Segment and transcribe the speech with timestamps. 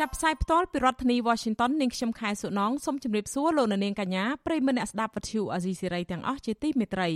[0.00, 7.08] ចាប់ផ្សាយផ្ទាល់ពីរដ្ឋធានី Washington នាងខ្ញុំខែសុណងសូមជម្រាបសួរលោកអ្នកនាងកញ្ញាប្រិយមិត្តអ្នកស្ដាប់វិទ្យុអាស៊ីសេរីទាំងអស់ជាទីមេត្រី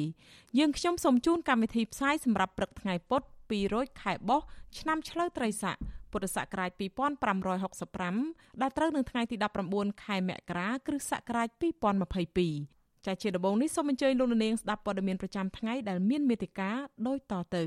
[0.58, 4.40] យើងខ្ញុំសូមជូនកម្មវិធីផ្សាយសម្រាប់ព្រឹកថ្ងៃពុធ2រោចខែបោះ
[4.78, 5.76] ឆ្នាំឆ្លូវត្រីស័ក
[6.12, 6.70] ពុទ្ធសករាជ
[7.66, 9.36] 2565ដែលត្រូវនៅថ្ងៃទី
[9.70, 11.48] 19ខែមករាគ្រិស្តសករាជ
[12.28, 16.70] 2022ចាជាដំបូងនេះសូមអញ្ជើញលោកនាងស្ដាប់ព័ត៌មានប្រចាំថ្ងៃដែលមានមេត្តា
[17.06, 17.64] ដូចតទៅ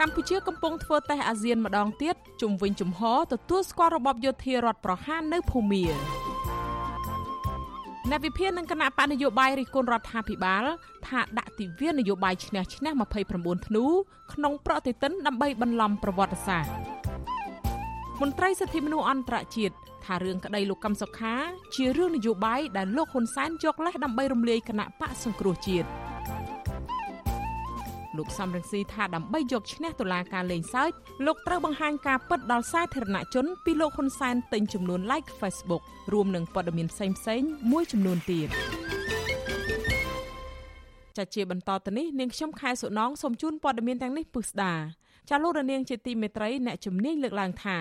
[0.00, 5.84] កម្ពុជាកំពុងធ្វើតេស្តអាស៊ានម្ដងទៀតជុំវិញជំហរទទួលស្គាល់របបយោធារដ្ឋប្រហារនៅភូមា
[8.10, 10.64] អ្នកវិភាគនឹងគណៈបកនយោបាយរិះគន់រដ្ឋាភិបាល
[11.06, 12.90] ថាដាក់ទិវានយោបាយឈ្នះឈ្នះ
[13.28, 13.84] 29ធ្នូ
[14.32, 16.72] ក្នុងប្រតិទិនដើម្បីបន្លំប្រវត្តិសាស្ត្រ
[18.20, 19.74] មន្ត្រីសិទ្ធិមនុស្សអន្តរជាតិ
[20.04, 21.34] ថារឿងក្តីលោកកឹមសុខា
[21.74, 25.88] ជារឿងនយោបាយដែលលោកហ៊ុនសែនយកលេសដើម្បីរំលាយគណៈបកសង្គ្រោះជាតិ
[28.18, 30.90] លោកសំរងស៊ីថាដើម្បីយកឈ្នះតុលាការលេងសើច
[31.26, 37.06] លោកត្រូវបង្ហាញការពិតដល់សាធារណជនពីលោកហ៊ុនសែនទិញចំនួន like Facebook រួមនឹងព័ត៌មានផ្សេ
[37.38, 38.48] ងៗមួយចំនួនទៀត
[41.16, 44.72] ចាជាបន្តទៅនេះនាងខ្ញុំខែសុណងសូមជូនព័ត៌មានទាំងនេះពិស្ដា
[45.30, 47.78] ចាលោករនាងជាទីមេត្រីអ្នកជំនាញលើកឡើងថា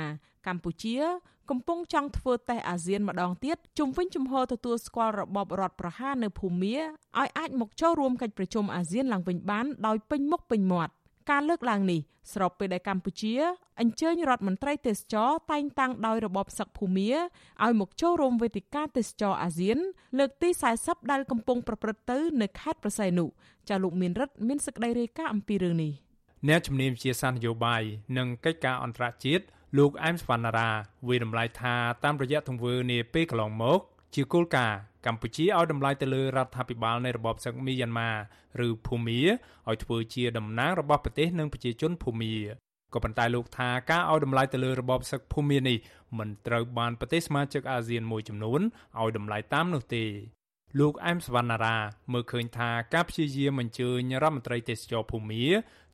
[0.47, 0.97] កម្ពុជា
[1.49, 10.93] កំពុងចង់ធ្វើតេស្តអាស៊ានម្ដងទៀតជុំវិញជំហរទទួលស្គាល់របបរដ្ឋប្រហារនៅភូមាឲ្យអាចមកចូលរួមកិច្ចប្រជុំអាស៊ានឡើងវិញបានដោយពេញមុខពេញមាត់
[11.31, 12.01] ការលើកឡើងនេះ
[12.33, 13.33] ស្របពេលដែលកម្ពុជា
[13.81, 17.09] អញ្ជើញរដ្ឋមន្ត្រីទេសចរតែងតាំងដោយរបបសឹកភូមា
[17.63, 19.77] ឲ្យមកចូលរួមវេទិកាទេសចរអាស៊ាន
[20.17, 20.49] លើកទី
[20.79, 23.25] 40ដែលកំពុងប្រព្រឹត្តទៅនៅខេត្តប្រស័យនុ
[23.69, 25.93] ចាលោកមានរិទ្ធមានសេចក្តីរាយការណ៍អំពីរឿងនេះ
[26.47, 27.81] អ្នកជំនាញវិទ្យាសាស្ត្រនយោបាយ
[28.17, 29.43] និងកិច្ចការអន្តរជាតិ
[29.77, 30.69] លោកអែមសវណ្ណារា
[31.07, 33.79] វិរំលាយថាតាមរយៈទង្វើនាពេលកន្លងមក
[34.15, 38.11] ជាគោលការណ៍កម្ពុជាឲ្យតម្លៃទៅលើរដ្ឋាភិបាលនៃរបបសឹកមីយ៉ាន់ម៉ា
[38.65, 39.21] ឬភូមា
[39.69, 42.35] ឲ្យធ្វើជាតំណាងរបស់ប្រទេសនិងប្រជាជនភូមា
[42.93, 45.77] ក៏ប៉ុន្តែលោកថាការឲ្យតម្លៃទៅលើរបបសឹកភូមានេះ
[46.17, 48.61] មិនត្រូវបានប្រទេសសមាជិកអាស៊ានមួយចំនួន
[48.99, 50.05] ឲ្យតម្លៃតាមនោះទេ
[50.79, 51.77] លោកអែមសវណ្ណារា
[52.13, 55.45] មើលឃើញថាការព្យាយាមអញ្ជើញរដ្ឋមន្ត្រីទេសចរភូមា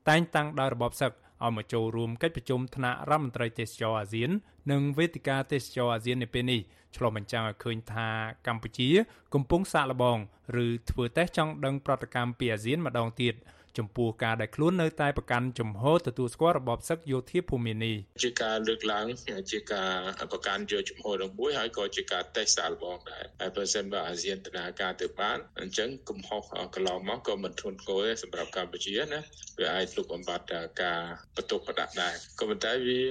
[0.09, 1.11] តែងតាំងដោយរបបសឹក
[1.45, 4.29] ឲ្យមកចូលរួមកិច្ចប្រជុំថ្នាក់រដ្ឋមន្ត្រីទេសចរអាស៊ាន
[4.71, 6.61] និងវេទិកាទេសចរអាស៊ាននៅពេលនេះ
[6.95, 8.09] ឆ្លុះបញ្ចាំងឲ្យឃើញថា
[8.47, 8.89] កម្ពុជា
[9.33, 10.17] កំពុងសាកល្បង
[10.65, 13.33] ឬធ្វើតេស្តចង់ដឹងប្រតិកម្មពីអាស៊ានម្ដងទៀត
[13.77, 19.05] ចំពោះការដែលខ្លួននៅតែប្រកាន់ជំហរទទួលស្គាល់របបសឹកយោធាភូមិនេះជាការលើកឡើង
[19.51, 19.91] ជាការ
[20.31, 26.41] ប្រកាន់យកជំហរនឹងមួយហើយក៏ជាការតេស្តសាកល្បងដែរហើយបើសិនបើអាស៊ានដំណើរការទៅបានអញ្ចឹងកំហុស
[26.75, 29.21] កន្លងមកក៏មិនធ្ងន់ធ្ងរទេសម្រាប់កម្ពុជាណា
[29.59, 30.45] វាអាចលុបបំបាត់
[30.83, 31.01] ការ
[31.35, 33.01] បន្ទុកបដាក់ដែរក៏ប៉ុន្តែវា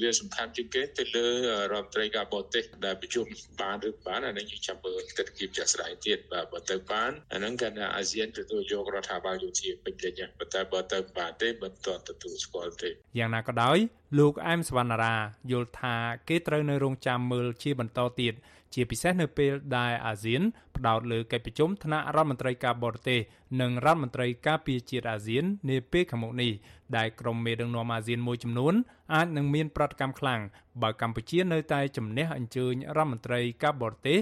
[0.00, 1.26] វាសំខាន់ជាងគេទៅលើ
[1.72, 3.26] រដ្ឋត្រីការបរទេសដែលប្រជុំ
[3.60, 13.78] បានឬបានអានេះចាំមើលទស្សនវិជ្ជាស្ដាយទៀតបាទបើទៅបានអាហ្នឹងគណៈអាស៊ានទទួលយករដ្ឋាភិបាលយោធាពេញលេញប៉ុន្តែបើទៅបានទេមិនទាន់ទទួលស្គាល់ទេយ៉ាងណាក៏ដោយ
[14.18, 15.16] លោកអែមសវណ្ណារា
[15.50, 15.96] យល់ថា
[16.28, 18.34] គេត្រូវនៅរងចាំមើលជាបន្តទៀត
[18.74, 20.42] ជាពិសេសនៅពេលដែលអាស៊ាន
[20.76, 23.20] ផ្ដោតលើកិច្ចប្រជុំថ្នាក់រដ្ឋមន្ត្រីការបរទេស
[23.60, 26.52] និងរដ្ឋមន្ត្រីការពារជាតិអាស៊ាននាពេលខាងមុខនេះ
[26.96, 28.74] ដែលក្រុមមេដឹកនាំអាស៊ានមួយចំនួន
[29.14, 30.40] អាចនឹងមានប្រតិកម្មខ្លាំង
[30.82, 34.18] បើកម្ពុជានៅតែជំនះអញ្ជើញរដ្ឋមន្ត្រីការបរទេស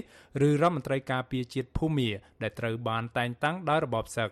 [0.47, 2.09] ឬរដ្ឋមន្ត្រីការពារជាតិភូមា
[2.41, 4.29] ដែលត្រូវបានតែងតាំងដោយរបបសឹក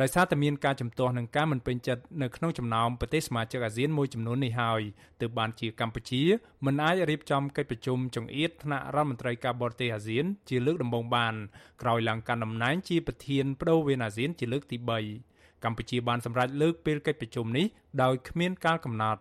[0.00, 4.80] ដោយសារតែមានការជំទាស់នឹងការមិនពេញចិត្តនៅក្នុងចំណោមប្រទេសសមាជិកអាស៊ានមួយចំនួននេះហើយ
[5.20, 6.22] ទើបបានជាកម្ពុជា
[6.66, 11.34] មិនអាចរៀបចំកិច្ចប្រជុំចង្អៀតថ្នាក់រដ្ឋមន្ត្រីការបរទេសអាស៊ាន ជាលើកដំបូងបាន
[11.82, 14.76] ក្រោយឡើងកាន់តំណែងជាប្រធានបដូវវេនអាស៊ានជាលើកទី
[15.20, 17.66] 3កម្ពុជាបានសម្រេចលើកពេលកិច្ចប្រជុំនេះ
[18.02, 19.20] ដោយគ្មានកាលកំណត់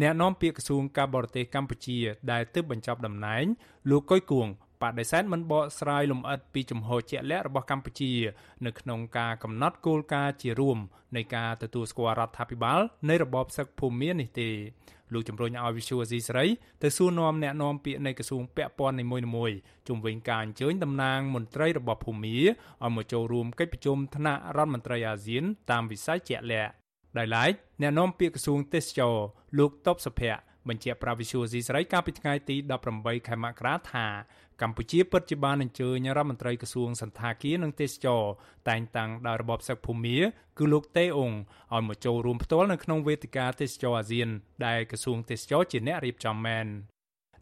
[0.00, 1.98] អ្នកនាំពាក្យក្រសួងការបរទេសកម្ពុជា
[2.32, 3.44] ដែលទើបបញ្ចប់តំណែង
[3.90, 4.48] លោកកុយគួង
[4.84, 8.12] បដិសេធមិនបកស្រាយលម្អិតពីជំហរជាក់លាក់របស់កម្ពុជា
[8.66, 10.78] នៅក្នុងការកំណត់គោលការណ៍ជារួម
[11.16, 14.50] នៃការទទួលស្គាល់រដ្ឋាភិបាលនៃរបបសឹកភូមិនេះទេ
[15.12, 16.46] លោកជំរុញឲ្យវិសុវអាស៊ីសេរី
[16.82, 19.04] ទៅសួរនាំអ្នកនាំពាក្យនៃក្រសួងពាក់ព័ន្ធនី
[19.36, 19.56] មួយៗ
[19.88, 22.44] ជុំវិញការអញ្ជើញតំណាងមន្ត្រីរបស់ភូមិឲ្យ
[22.96, 26.72] មកចូលរួមកិច្ចប្រជុំថ្នាក់រដ្ឋមន្ត្រីអាស៊ានតាមវិស័យជាក់លាក់
[27.18, 27.52] ដោយឡែក
[27.82, 29.16] អ្នកនាំពាក្យក្រសួងទេសចរ
[29.58, 32.56] លោកតបសុភ័ក្របញ្ជាក់ប្រាវិសុយស៊ីស្រីកាលពីថ្ងៃទី
[32.92, 34.06] 18ខែមករាថា
[34.62, 38.22] កម្ពុជាពិតជាបានអញ្ជើញរដ្ឋមន្ត្រីក្រសួងសន្តាគារនិងទេសចរ
[38.68, 40.18] តែងតាំងដោយរបបសឹកភូមា
[40.58, 41.32] គឺលោកតេអ៊ុង
[41.74, 44.28] ឲ្យមកចូលរួមផ្ទាល់នៅក្នុងវេទិកាទេសចរអាស៊ាន
[44.66, 46.66] ដែលក្រសួងទេសចរជាអ្នករៀបចំមែន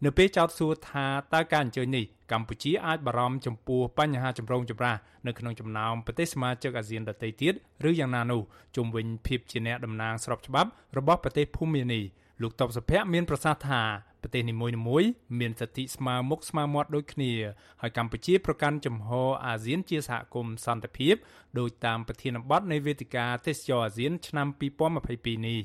[0.05, 7.55] នៅពេលចោទសួរថាតើការអញ្ជើញនេះកម្ពុជាអាចបារម្ភចំពោះបញ្ហាចម្រូងចម្រាសនៅក្នុងចំណោមប្រទេសសមាជិកអាស៊ានដទៃទៀត
[7.89, 8.43] ឬយ៉ាងណានោះ
[8.77, 12.05] ជុំវិញភាពជាអ្នកតំណាងស្របច្បាប់របស់ប្រទេសភូមានេះ
[12.43, 13.83] លោកតបសុភ័ក្រមានប្រសាសន៍ថា
[14.23, 15.11] ប្រទេសនីមួយៗ
[15.41, 17.33] មានសិទ្ធិស្មើមុខស្មើមាត់ដូចគ្នា
[17.81, 21.15] ហើយកម្ពុជាប្រកាន់ជំហរអាស៊ានជាសហគមន៍សន្តិភាព
[21.59, 25.61] ដោយតាមប្រធានបទនៃវេទិកាទេសចរអាស៊ានឆ្នាំ2022នេះ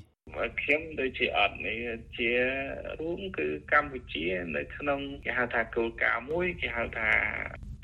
[0.62, 1.78] ខ្ញុំដូចជាអត់នេះ
[2.18, 2.32] ជា
[3.02, 4.26] រួមគឺកម្ពុជា
[4.56, 7.12] នៅក្នុងគេហៅថាគោលការណ៍មួយគេហៅថា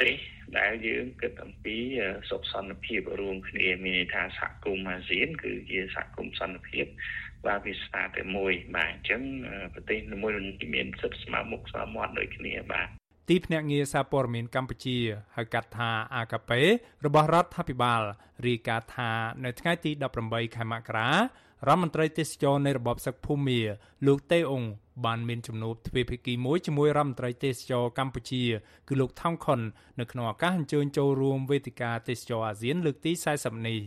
[0.01, 0.17] ទេស
[0.59, 1.77] ដែលយើងគិតអំពី
[2.29, 6.85] សុខសន្តិភាពរួមគ្នាមានន័យថាសហគមន៍អាស៊ានគឺជាសហគមន៍សន្តិភាព
[7.47, 9.21] បាទវាស្ថាតែមួយបាទអញ្ចឹង
[9.73, 10.31] ប្រទេសមួយ
[10.75, 12.87] មានសិទ្ធិស្មើមុខស្មើមាត់ដូចគ្នាបាទ
[13.29, 14.97] ទីភ្នាក់ងារសារព័ត៌មានកម្ពុជា
[15.35, 16.51] ហៅកាត់ថា AKP
[17.05, 18.01] របស់រដ្ឋាភិបាល
[18.47, 19.11] រាយការណ៍ថា
[19.45, 19.91] នៅថ្ងៃទី
[20.23, 23.59] 18ខែមករារដ្ឋមន្ត្រីទេសចរនៃរបបសឹកភូមា
[24.07, 24.63] លោកតេអ៊ុង
[25.05, 28.43] បានមានជំនួបទ្វេភាគីមួយជាមួយរដ្ឋមន្ត្រីទេសចរកម្ពុជា
[28.87, 29.59] គឺលោកថោងខុន
[29.99, 33.79] នៅក្នុងឱកាសអញ្ជើញចូលរួមវេទិកាទេសចរអាស៊ានលើកទី40នេះ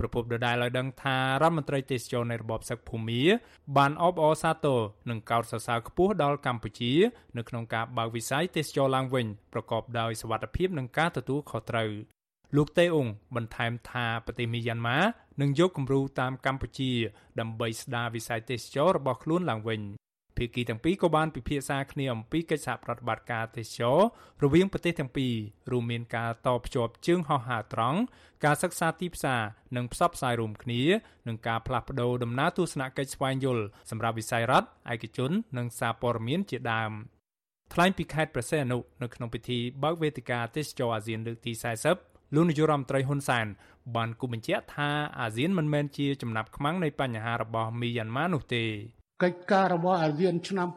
[0.00, 3.22] ប្រពន្ធដដែលឲ្យដឹងថារដ្ឋមន្ត្រីទេសចរនៃរបបសឹកភូមា
[3.76, 4.80] បានអបអរសាទរ
[5.10, 6.92] និងកោតសរសើរខ្ពស់ដល់កម្ពុជា
[7.36, 11.90] នៅក្នុងការបើកវិស័យទេសចរឡើងវិញប្រកបដោយសវត្ថិភាពនិងការទទួលខុសត្រូវ
[12.56, 14.98] លោកតេអ៊ុងបន្ថែមថាប្រទេសមីយ៉ាន់ម៉ា
[15.40, 16.92] នឹងយកគំរូតាមកម្ពុជា
[17.40, 19.80] ដើម្បីស្ដារវិស័យទេសចររបស់ខ្លួនឡើងវិញ
[20.40, 23.98] ភាគីទាំងពីរក៏បានពិភាក្សាគ្នាអំពីកិច្ចសហប្រតិបត្តិការទេសចរ
[24.44, 25.34] រវាងប្រទេសទាំងពីរ
[25.70, 27.98] រួមមានការតភ្ជាប់ជើងហោះហើរត្រង់
[28.44, 29.42] ការសិក្សាទីផ្សារ
[29.76, 30.82] និងផ្សព្វផ្សាយរួមគ្នា
[31.28, 36.92] និងការផ្លាស់ប្តូរដំណើរទស្សនកិច្ចស្វែងយល់សម្រាប់វិស័យរដ្ឋឯកជន និងសារព័ត៌មានជាដើម
[37.74, 41.52] ថ្លែងពីខេត្តប្រសេអនុនៅក្នុងពិធីបើកវេទិកាទេសចរអាស៊ានលើកទី
[41.94, 43.46] 40លោកនាយករដ្ឋមន្ត្រីហ៊ុនសែន
[43.96, 44.90] បានគូបញ្ជាក់ថា
[45.20, 48.64] អាស៊ានមិនមែនជាចំណាប់ខ្មាំងនៃបញ្ហារបស់មីយ៉ាន់ម៉ានោះទេ
[49.22, 50.68] កិច្ចការរបស់អាស៊ានឆ្នាំ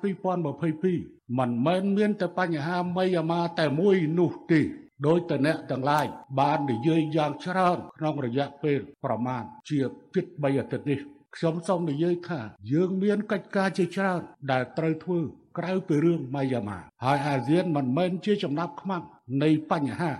[0.63, 4.61] 2022មិនមែនមានតែបញ្ហាមីយ៉ាម៉ាតែមួយនោះទេ
[5.07, 6.05] ដោយតអ្នកទាំងឡាយ
[6.39, 9.79] បាននិយាយយ៉ាងច្រើនក្នុងរយៈពេលប្រមាណជា
[10.15, 10.99] ជិត3អាទិត្យនេះ
[11.35, 12.39] ខ្ញុំសូមនិយាយថា
[12.71, 15.19] យើងមានកិច្ចការជាច្រើនដែលត្រូវធ្វើ
[15.57, 19.03] ក្រៅពីរឿងម៉ាយ៉ាម៉ាហើយអាស៊ានមិនមែនជាចំណាប់ខ្មាំង
[19.43, 20.11] នៃបញ្ហា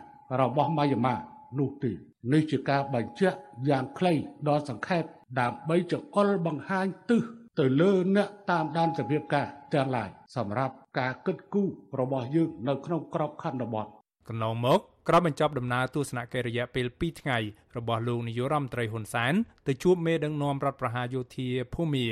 [0.42, 1.16] របស់ម៉ាយ៉ាម៉ា
[1.60, 1.92] នោះទេ
[2.34, 3.38] នេះជាការបញ្ជាក់
[3.70, 4.14] យ៉ាងខ្លី
[4.48, 5.04] ដ៏សង្ខេប
[5.40, 7.24] ដើម្បីចង្អុលបង្ហាញទិស
[7.60, 11.70] ទៅលើអ្នកតាមដានសភាពការទាំងឡាយសម្រាប់ការគិតគូរ
[12.00, 13.88] របស់យើងនៅក្នុងក្របខ័ណ្ឌបទ
[14.30, 17.38] កន្លងមកក្រោយបញ្ចប់ដំណើរទស្សនកិច្ចរយៈពេល2ថ្ងៃ
[17.78, 19.34] របស់លោកនាយករដ្ឋមន្ត្រីហ៊ុនសែន
[19.68, 22.06] ទៅជួបមេដឹកនាំរដ្ឋប្រហារយោធាភូមា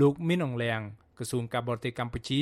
[0.00, 0.80] លោកមីនអងលៀង
[1.18, 2.40] ក្រសួងការបរទេសកម្ពុជា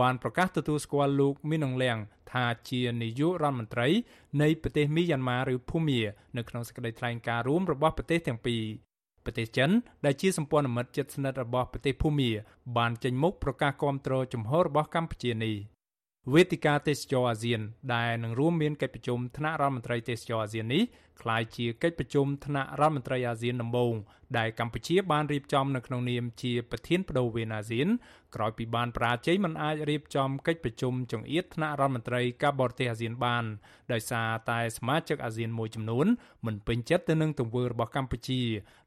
[0.00, 1.96] បានប្រកាសទទួលស្គាល់លោកមីនអងលៀង
[2.32, 3.88] ថាជានាយករដ្ឋមន្ត្រី
[4.42, 6.00] នៃប្រទេសមីយ៉ាន់ម៉ាឬភូមា
[6.36, 8.62] នៅក្នុងសេចក្តីថ្លែងការណ៍រួមរបស់ប្រទេសទាំងពីរ
[9.24, 9.70] ប្រទេសចិន
[10.04, 12.30] ដែលជាសម្ព័ន្ធមិត្តជិតស្និទ្ធរបស់ប្រទេសភូមា
[12.76, 15.56] បានចេញមុខប្រកាសគាំទ្រជំហររបស់កម្ពុជានេះ
[16.32, 17.60] វេទិកាទេសចរអាស៊ាន
[17.94, 20.82] ដែលនឹងរួមមានកិច្ចប្រជុំថ្នាក់រដ្ឋមន្ត្រីទេសចរអាស៊ាននេះ
[21.20, 23.94] ក្លាយជាកិច្ចប្រជុំថ្នាក់រដ្ឋមន្ត្រីអាស៊ានដំបូង
[24.38, 27.88] ដែលកម្ពុជាបានរៀបចំនៅក្នុងនាមជាប្រធានបដូវវេនអាស៊ាន
[28.34, 33.44] ក្រោយពីបានប្រាជ័យមិនអាចរៀបចំកិច្ចប្រជុំចង្អៀតថ្នាក់រដ្ឋមន្ត្រីការបរទេសអាស៊ានបាន
[33.92, 36.06] ដោយសារតែសមាជិកអាស៊ានមួយចំនួន
[36.46, 38.42] មិនពេញចិត្តទៅនឹងទង្វើរបស់កម្ពុជា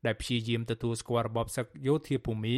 [0.05, 2.57] ដែលព្យាយាមទទួលស្គាល់របបសឹកយោធាភូមា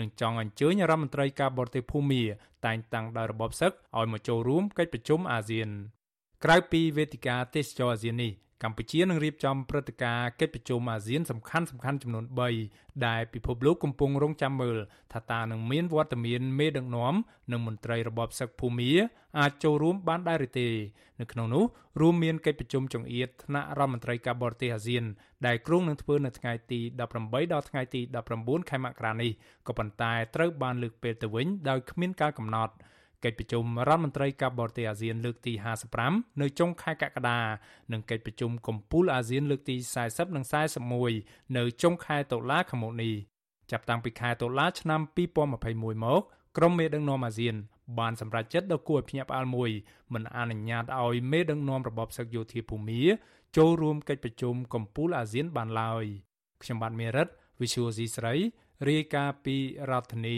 [0.00, 2.22] និងចង់អញ្ជើញរដ្ឋមន្ត្រីការបរទេសភូមា
[2.66, 5.68] តែងតាំងដោយរបបសឹកឲ្យមកចូលរួមកិច្ចប្រជុំអាស៊ាន
[6.44, 8.32] ក្រៅពីវេទិកាទេសចរអាស៊ាននេះ
[8.62, 12.24] កម្ពុជានឹងរៀបចំព្រឹត្តិការណ៍កិច្ចប្រជុំអាស៊ានសំខាន់សំខាន់ចំនួន
[12.64, 14.76] 3ដែលពិភពលោកកំពុងរងចាំមើល
[15.12, 17.14] ថាតើនឹងមានវត្តមានមេដឹកនាំ
[17.52, 18.92] និងមន្ត្រីរបបសឹកភូមា
[19.38, 20.68] អាចចូលរួមបានដែរឬទេ
[21.20, 21.64] នៅក្នុងនោះ
[22.00, 25.04] រួមមានកិច្ចប្រជុំចង្អៀតថ្នាក់រដ្ឋមន្ត្រីការបរទេសអាស៊ាន
[25.46, 26.98] ដែលគ្រោងនឹងធ្វើនៅថ្ងៃទី18
[27.52, 28.00] ដល់ថ្ងៃទី
[28.34, 29.30] 19ខែមករានេះ
[29.66, 32.74] ក៏ប៉ុន្តែត្រូវបានលើកពេលទៅវិញដោយគ្មានការកំណត់
[33.26, 35.52] កិច្ចប្រជុំរដ្ឋមន្ត្រីការបរទេសអាស៊ានលើកទី
[35.96, 37.40] 55នៅចុងខែកក្កដា
[37.92, 40.44] និងកិច្ចប្រជុំកំពូលអាស៊ានលើកទី40និង
[41.00, 43.14] 41នៅចុងខែតុលាខាងមុខនេះ
[43.70, 46.22] ចាប់តាំងពីខែតុលាឆ្នាំ2021មក
[46.56, 47.54] ក្រុមមេដឹកនាំអាស៊ាន
[47.98, 49.70] បានសម្រេចចិត្តដ៏គួរឲ្យភ្ញាក់ផ្អើលមួយ
[50.14, 53.02] មិនអនុញ្ញាតឲ្យមេដឹកនាំរបបសឹកយោធាភូមា
[53.56, 56.04] ចូលរួមកិច្ចប្រជុំកំពូលអាស៊ានបានឡើយ
[56.62, 57.28] ខ្ញុំបាទមេរិត
[57.60, 58.34] Visual C ស្រី
[58.88, 59.56] រាយការណ៍ពី
[59.90, 60.36] រដ្ឋធានី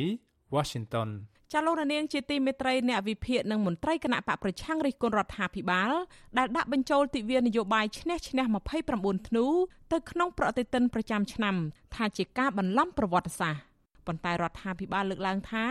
[0.54, 1.09] Washington
[1.52, 5.93] ចាលោករនាងជាទីមេត្រីអ្នកវិភាគនិងមន្ត្រីគណៈបកប្រឆាំងរិះគន់រដ្ឋាភិបាល
[6.38, 8.45] ដែលដាក់បញ្ចូលទិវានយោបាយឈ្នះឈ្នះ
[8.87, 9.47] 29ធ្នូ
[9.93, 11.55] ទៅក្នុងប្រតិទិនប្រចាំឆ្នាំ
[11.95, 13.67] ថាជាការបន្លំប្រវត្តិសាស្ត្រ
[14.08, 15.64] ប៉ុន្តែរដ្ឋាភិបាលលើកឡើងថា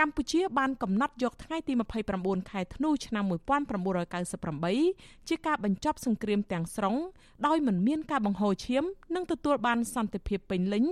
[0.00, 1.72] កម្ពុជាបានកំណត់យកថ្ងៃទី
[2.12, 3.24] 29ខែធ្នូឆ្នាំ
[4.46, 6.96] 1998ជាការបញ្ចប់សង្គ្រាមទាំងស្រុង
[7.46, 10.84] ដោយមិនមានការបង្ហូរឈាម និងទទួលបានសន្តិភាពពេញលេញ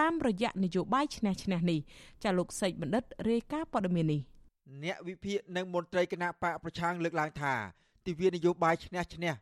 [0.00, 1.78] តាមរយៈនយោបាយឈ្នះឈ្នះនេះ
[2.22, 4.20] ចាលោកសេកបណ្ឌិតរាយការណ៍ព័ត៌មាននេះ
[4.84, 7.54] អ្នកវិភាគនិងមន្ត្រីគណៈបកប្រឆាំងលើកឡើងថា
[8.06, 9.32] ទិវានយោបាយឈ្នះឈ្នះ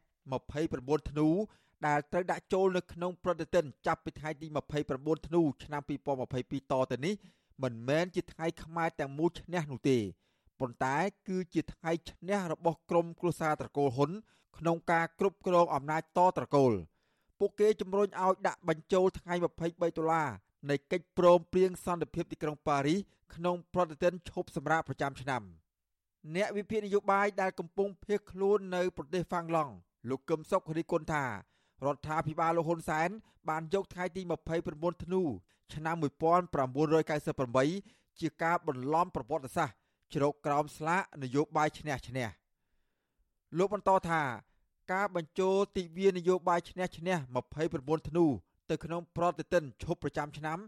[0.51, 1.29] 29ធ្នូ
[1.87, 4.47] ដែលត្រូវដាក់ចូលនៅក្នុងប្រតិទិនចាប់ពីថ្ងៃទី
[4.87, 7.15] 29ធ្នូឆ្នាំ2022តទៅនេះ
[7.63, 9.99] មិនមែនជាថ្ងៃខ្មែរទាំងមូលឈ្នះនោះទេ
[10.61, 10.97] ប៉ុន្តែ
[11.29, 14.11] គឺជាថ្ងៃឈ្នះរបស់ក្រមគ្រួសារត្រកូលហ៊ុន
[14.59, 16.73] ក្នុងការគ្រប់គ្រងអំណាចតត្រកូល
[17.39, 20.29] ពួកគេជំរុញឲ្យដាក់បញ្ចូលថ្ងៃ23ដុល្លារ
[20.71, 22.99] នៃកិច្ចព្រមព្រៀងសន្តិភាពទីក្រុងប៉ារីស
[23.35, 25.43] ក្នុងប្រតិទិនឈប់សម្រាកប្រចាំឆ្នាំ
[26.35, 29.73] អ្នកវិភាគនយោបាយដែលកំពុងភៀសខ្លួននៅប្រទេសហ្វាំងឡង់
[30.09, 31.25] លោកកឹមសុខរិះគន់ថា
[31.85, 33.09] រដ្ឋាភិបាលលោកហ៊ុនសែន
[33.49, 34.23] បានយកថ្ងៃទី
[34.63, 35.23] 29ធ្នូ
[35.75, 39.77] ឆ្នាំ1998ជាការបន្លំប្រវត្តិសាស្ត្រ
[40.15, 42.27] ជ្រកក្រោមស្លាកនយោបាយឈ្នះឈ្នះ
[43.59, 44.23] លោកបន្តថា
[44.93, 47.17] ការបញ្ចូលទិវានយោបាយឈ្នះឈ្នះ
[47.63, 48.25] 29ធ្នូ
[48.71, 50.59] ទៅក្នុងប្រតិទិនឈប់ប្រចាំឆ្នាំ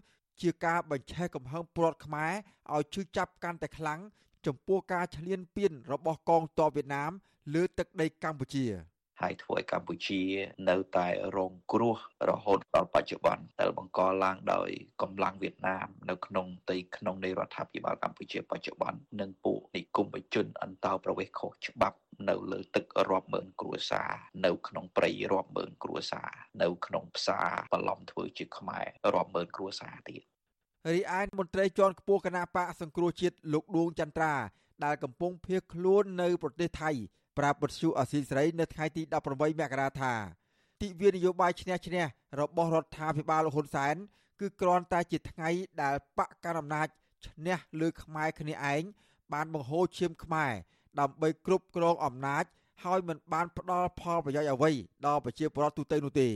[0.41, 2.33] ជាការបញ្ឆេះកំហឹងប្រដ្ឋខ្មែរ
[2.75, 4.01] ឲ្យឈឺចាប់កាន់តែខ្លាំង
[4.47, 7.13] ចំពោះការឈ្លានពានរបស់កងទ័ពវៀតណាម
[7.55, 8.67] លើទឹកដីកម្ពុជា។
[9.23, 10.23] ហើយធ្វើឲ្យកម្ពុជា
[10.71, 11.97] នៅតែរងគ្រោះ
[12.31, 14.71] រហូតដល់បច្ចុប្បន្នដែលបង្កឡើងដោយ
[15.03, 24.11] កម្លាំងវៀតណាមនៅក្នុងទីក្នុងនៃរដ្ឋាភិបាលកម្ពុជាបច្ចុប្បន្ននិងពួកនិគមជនអន្តោប្រវេសន៍ខុសច្បាប់នៅលើទឹករាប់ម៉ឺនគ្រួសារ
[24.45, 26.31] នៅក្នុងព្រៃរាប់ម៉ឺនគ្រួសារ
[26.63, 30.23] នៅក្នុងផ្សារបន្លំធ្វើជាខ្មែររាប់ម៉ឺនគ្រួសារទៀត
[30.89, 34.35] រីឯមន្ត្រីជាន់ខ្ពស់គណៈបកសង្គ្រោះជាតិលោកដួងចន្ទ្រា
[34.85, 36.91] ដែលកំពុងភៀសខ្លួននៅប្រទេសថៃ
[37.39, 40.13] ប្រាប់បទសុអសីស្រីនៅថ្ងៃទី18មករាថា
[40.81, 42.05] ទិវានយោបាយឈ្នះឈ្នះ
[42.41, 43.95] របស់រដ្ឋាភិបាលហ៊ុនសែន
[44.41, 45.49] គឺគ្រាន់តែជាថ្ងៃ
[45.83, 46.89] ដែលបកកណ្ដាលអំណាច
[47.27, 48.83] ឈ្នះលើខ្មែរគ្នាឯង
[49.33, 50.53] បានបង្ហូរឈាមខ្មែរ
[51.01, 52.45] ដើម្បីគ្រប់គ្រងអំណាច
[52.85, 54.73] ហើយមិនបានផ្ដល់ផលប្រយោជន៍អ្វី
[55.07, 56.29] ដល់ប្រជាពលរដ្ឋទូទៅនោះទេ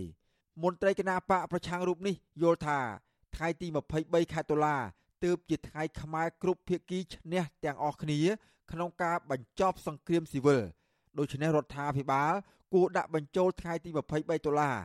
[0.62, 2.78] មន្ត្រីគណៈបកប្រឆាំងរូបនេះយល់ថា
[3.36, 3.66] ថ្ងៃទី
[4.00, 4.76] 23ខែតុលា
[5.24, 8.20] ទើបជាថ្ងៃខ្មែរគ្រប់ភាគីឈ្នះទាំងអស់គ្នា
[8.72, 10.62] ក្នុងការបញ្ចប់សង្គ្រាមស៊ីវិល
[11.18, 12.32] ដូច្នេះរដ្ឋាភិបាល
[12.74, 14.76] គួរដាក់បញ្ចូលថ្ងៃទី23ដុល្លារ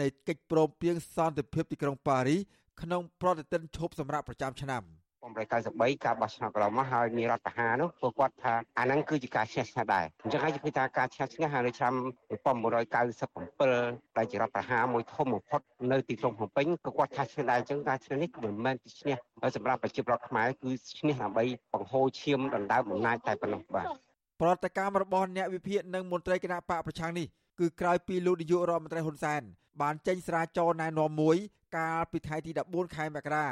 [0.00, 2.40] នៃកិច្ចព្រមព្រៀងសន្តិភាពទីក្រុងប៉ារីស
[2.82, 4.84] ក្នុងប្រតិទិនឈប់សម្រាប់ប្រចាំឆ្នាំ
[5.22, 11.94] 1993ការបោះឆ្នោតកន្លងមកហើយមានរដ្ឋប្រហារនោះពួកគាត់ថាអាហ្នឹងគឺជាការឈ្នះឈ្នះដែរអញ្ចឹងហើយគេថាការឈ្នះឈ្នះហើយនៅឆ្នាំ
[12.30, 15.60] 1997ដែលជារដ្ឋប្រហារមួយធំបំផុត
[15.92, 19.16] នៅទីក្រុងភ្នំពេញក៏គាត់ថាឈ្នះដែរអញ្ចឹងការឈ្នះនេះមិនមែនជាឈ្នះ
[19.56, 21.44] សម្រាប់ប្រជាពលរដ្ឋខ្មែរគឺឈ្នះដើម្បី
[21.74, 24.11] បង្ហូរឈាមដណ្ដើមអំណាចតែប៉ុណ្ណោះបាទ
[24.42, 27.26] ប្រតិកម្មរបស់អ្នកវិភាគនិងមន្ត្រីគណៈបកប្រឆាំងនេះ
[27.60, 29.42] គឺក្រោយពីលោកនាយករដ្ឋមន្ត្រីហ៊ុនសែន
[29.80, 31.36] បានចេញស្រាវចរណែនាំមួយ
[31.76, 33.46] កាលពីថ្ងៃទី14ខែមករា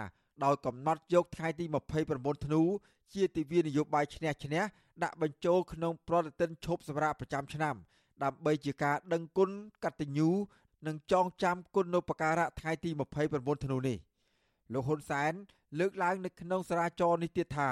[0.44, 1.64] ដោយកំណត់យកថ្ងៃទី
[2.04, 2.62] 29ធ្នូ
[3.14, 4.62] ជាទិវានយោបាយឈ្នះឈ្នះ
[5.02, 7.74] ដាក់បញ្ចូលក្នុងប្រតិទិនឈប់សម្រាប់ប្រចាំឆ្នាំ
[8.24, 9.50] ដើម្បីជាការដឹងគុណ
[9.84, 10.30] កតញ្ញូ
[10.86, 12.90] និងចងចាំគុណូបការៈថ្ងៃទី
[13.28, 13.96] 29ធ្នូនេះ
[14.72, 15.32] លោកហ៊ុនសែន
[15.78, 17.70] លើកឡើងនៅក្នុងសារាចរនេះទៀតថា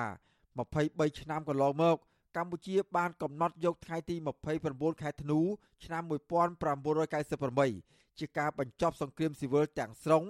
[0.58, 1.98] 23ឆ្នាំកន្លងមក
[2.38, 4.16] កម្ពុជាបានកំណត់យកថ្ងៃទី
[4.58, 5.40] 29ខែធ្នូ
[5.84, 10.24] ឆ្នាំ1998ជាការបញ្ចប់សង្គ្រាមស៊ីវិលទាំងស្រុង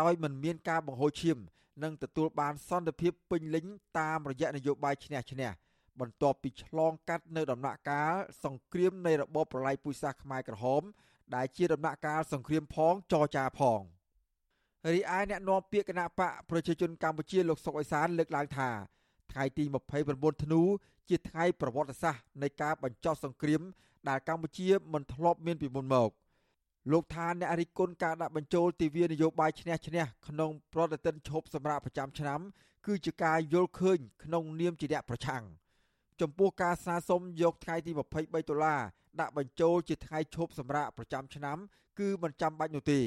[0.00, 1.38] ដោយមិនមានការបង្ហូរឈាម
[1.82, 3.64] និងទទួលបានសន្តិភាពពេញលេញ
[3.98, 5.50] តាមរយៈនយោបាយឈ្នះឈ្នះ
[6.00, 10.82] បន្ទាប់ពីឆ្លងកាត់នៅដំណាក់កាលសង្គ្រាមនៃរបបប្រល័យពូជសាសន៍ខ្មែរក្រហម
[11.34, 13.80] ដែលជាដំណាក់កាលសង្គ្រាមផងចរចាផង
[14.94, 18.70] រីឯអ្នកនាំពាក្យគណៈបកប្រជាជនកម្ពុជាលោកសុកអេសានលើកឡើងថា
[19.32, 19.64] ថ្ងៃទី
[20.04, 20.60] 29ធ្នូ
[21.08, 23.62] ជាថ្ងៃប្រវត្តិសាស្ត្រនៃការបញ្ចប់សង្គ្រាម
[24.08, 26.10] ដែលកម្ពុជាមិនធ្លាប់មានពីមុនមក
[26.92, 32.40] លោកថាអ្នករិះគន់ការដាក់បញ្ចូលទិវានយោបាយឈ្នះឈ្នះក្នុងប្រតិទិនឈប់សម្រាប់ប្រចាំឆ្នាំ
[32.86, 35.42] គឺជាការយល់ឃើញក្នុងនាមជាអ្នកប្រឆាំង
[36.20, 37.90] ចំពោះការស្នើសុំយកថ្ងៃទី
[38.20, 38.82] 23ដុល្លារ
[39.20, 41.58] ដាក់បញ្ចូលជាថ្ងៃឈប់សម្រាប់ប្រចាំឆ្នាំ
[41.98, 43.00] គឺមិនចាំបាច់នោះទេ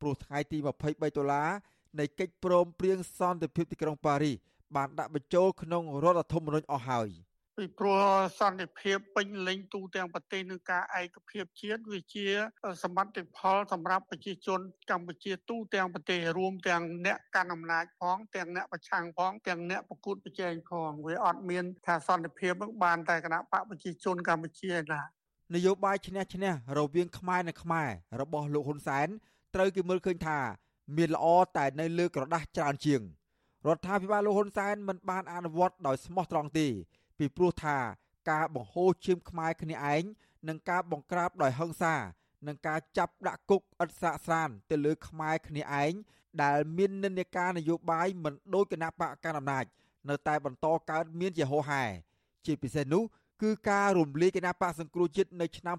[0.00, 1.50] ព្រោះថ្ងៃទី23ដុល្លារ
[1.98, 4.36] នៃកិច្ចព្រមព្រៀងសន្តិភាពទីក្រុងប៉ារីស
[4.76, 7.08] បានដាក់បញ្ចូលក្នុងរដ្ឋធម្មនុញ្ញអស់ហើយ។
[7.58, 8.02] ពីព្រោះ
[8.40, 12.26] សន្តិភាពពេញលេញទូទាំងប្រទេសនឹងការឯកភាពជាតិវាជា
[12.82, 14.60] សម្បត្តិផលសម្រាប់ប្រជាជន
[14.90, 25.00] កម្ពុជាទូទាំងប្រទេសរួមទាំងអ្នកកាន់អំណាចផងទាំងអ្នកប្រឆាំងផងទាំងអ្នកប្រកួតប្រជែងផងវាអត់មានថាសន្តិភាពនឹងបានតែគណៈបកប្រជាជនកម្ពុជាណា
[25.54, 29.08] នយោបាយឈ្នះឈ្នះរវាងខ្មែរនិងខ្មែររបស់លោកហ៊ុនសែន
[29.54, 30.38] ត្រូវគេមើលឃើញថា
[30.96, 33.02] មានល្អតែនៅលើក្រដាស់ច្រើនជាង
[33.68, 36.66] រដ្ឋាភិបាលលោកហ៊ុនសែនមិនបានអនុវត្តដោយស្មោះត្រង់ទេ
[37.18, 37.76] ពីព្រោះថា
[38.30, 40.02] ការបង្ហូរឈាមខ្មែរគ្នាឯង
[40.48, 41.94] និងការបង្ក្រាបដោយហិង្សា
[42.46, 45.92] នឹងការចាប់ដាក់គុកឥតសាកស្រានទៅលើខ្មែរគ្នាឯង
[46.42, 49.64] ដែលមាននិន្នាការនយោបាយមិនដូចគណៈបកកណ្ដាលអំណាច
[50.08, 51.84] នៅតែបន្តកើតមានជាហូរហែ
[52.46, 53.02] ជាពិសេសនោះ
[53.42, 55.76] គឺការរំលាយគណៈបកសង្គ្រោះជាតិនៅឆ្នាំ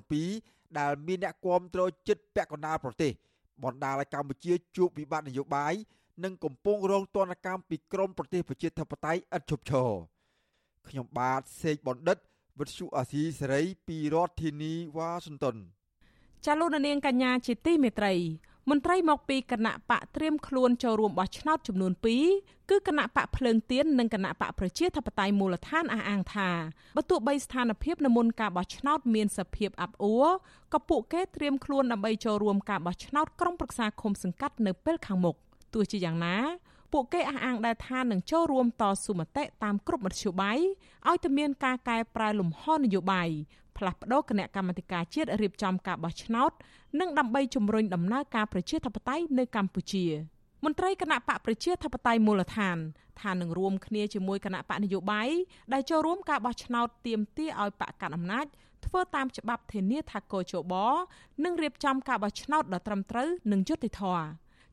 [0.00, 3.12] 2017ដែលមានអ្នកគាំទ្រចិត្តពាក់កណ្ដាលប្រទេស
[3.64, 5.74] បណ្ដាលឲ្យកម្ពុជាជួបវិបត្តិនយោបាយ
[6.24, 9.90] និងកំពុងរងទណ្ឌកម្មពីក្រមប្រទេសប្រជាធិបតេយ្យឥតឈប់ឈរ
[10.88, 12.18] ខ្ញុំបាទសេកបណ្ឌិត
[12.58, 15.56] វិទ្យុអាស៊ីសេរីពីរដ្ឋធានីវ៉ាស៊ីនតោន
[16.44, 18.14] ចាលោកនាងកញ្ញាជាទីមេត្រី
[18.70, 21.92] មន្ត្រីមកពីគណៈបកត្រៀមខ្លួនចូលរួមបោះឆ្នោតចំនួន
[22.30, 26.50] 2គឺគណៈបកភ្លើងទៀននិងគណៈបកប្រជាធិបតេយ្យមូលដ្ឋានអះអាងថា
[26.96, 30.26] បើទោះបីស្ថានភាពនៅមុនការបោះឆ្នោតមានសភាពអាប់អួរ
[30.72, 35.36] ក៏ពួកគេត្រៀមខ្លួនដើម្បីចូលរួមការបោះឆ្នោតក្រុមប្រឹក្សាឃុំសង្កាត់នៅពេលខាងមុខ
[35.74, 36.36] ទោះជាយ៉ាងណា
[36.92, 40.58] ពួកគេអះអាងដែរថានឹងចូលរួមតស៊ូមតិតាមគ្រប់មធ្យោបាយ
[41.08, 43.28] ឲ្យតែមានការកែប្រែលំហនយោបាយ
[43.76, 46.50] ផ្លាស់ប្តូរគណៈកម្មាធិការជាតិរៀបចំការបោះឆ្នោត
[47.00, 50.04] និងដើម្បីជំរុញដំណើរការប្រជាធិបតេយ្យនៅកម្ពុជា
[50.64, 52.76] មន្ត្រីគណៈបកប្រជាធិបតេយ្យមូលដ្ឋាន
[53.20, 55.28] ថានឹងរួមគ្នាជាមួយគណៈបកនយោបាយ
[55.72, 58.46] ដែលចូលរួមការបោះឆ្នោតទាមទារឲ្យបកកណ្ដាលអំណាច
[58.86, 60.74] ធ្វើតាមច្បាប់ធានាថាកោជប
[61.44, 64.26] នឹងរៀបចំការបោះឆ្នោតដ៏ត្រឹមត្រូវនិងយុត្តិធម៌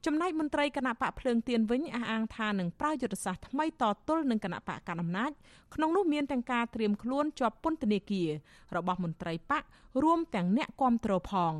[0.07, 5.31] ចំណែកមន្ត្រីគណៈបកភ្លើងទៀនវិញអះអាងថានឹងប្រើយុទ្ធសាស្ត្រថ្មីតទល់នឹងគណៈបកកណ្ដាលអំណាច
[5.75, 8.29] ក្នុងនោះមានទាំងការត្រៀមខ្លួនជាប់ពន្ធនាគារ
[8.75, 9.63] របស់មន្ត្រីបក
[10.03, 11.53] រួមទាំងអ្នកគាំទ្រផង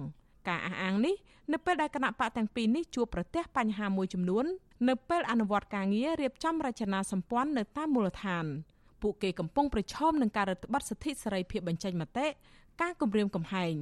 [0.47, 1.15] ការអះអាងនេះ
[1.51, 4.45] នៅពេលដែលគណៈបកទាំងពីរនេះជួបប្រទះបញ្ហាមួយចំនួន
[4.89, 8.45] នៅពេលអនុវត្តការងាររៀបចំរចនាសម្ព័ន្ធនៅតាមមូលដ្ឋាន
[9.01, 12.27] ពួកគេកំពុងប្រឈមនឹងការរឹតបន្តឹងសិទ្ធិសេរីភាពបញ្ចេញមតិ
[12.81, 13.73] ការគំរាមកំហែង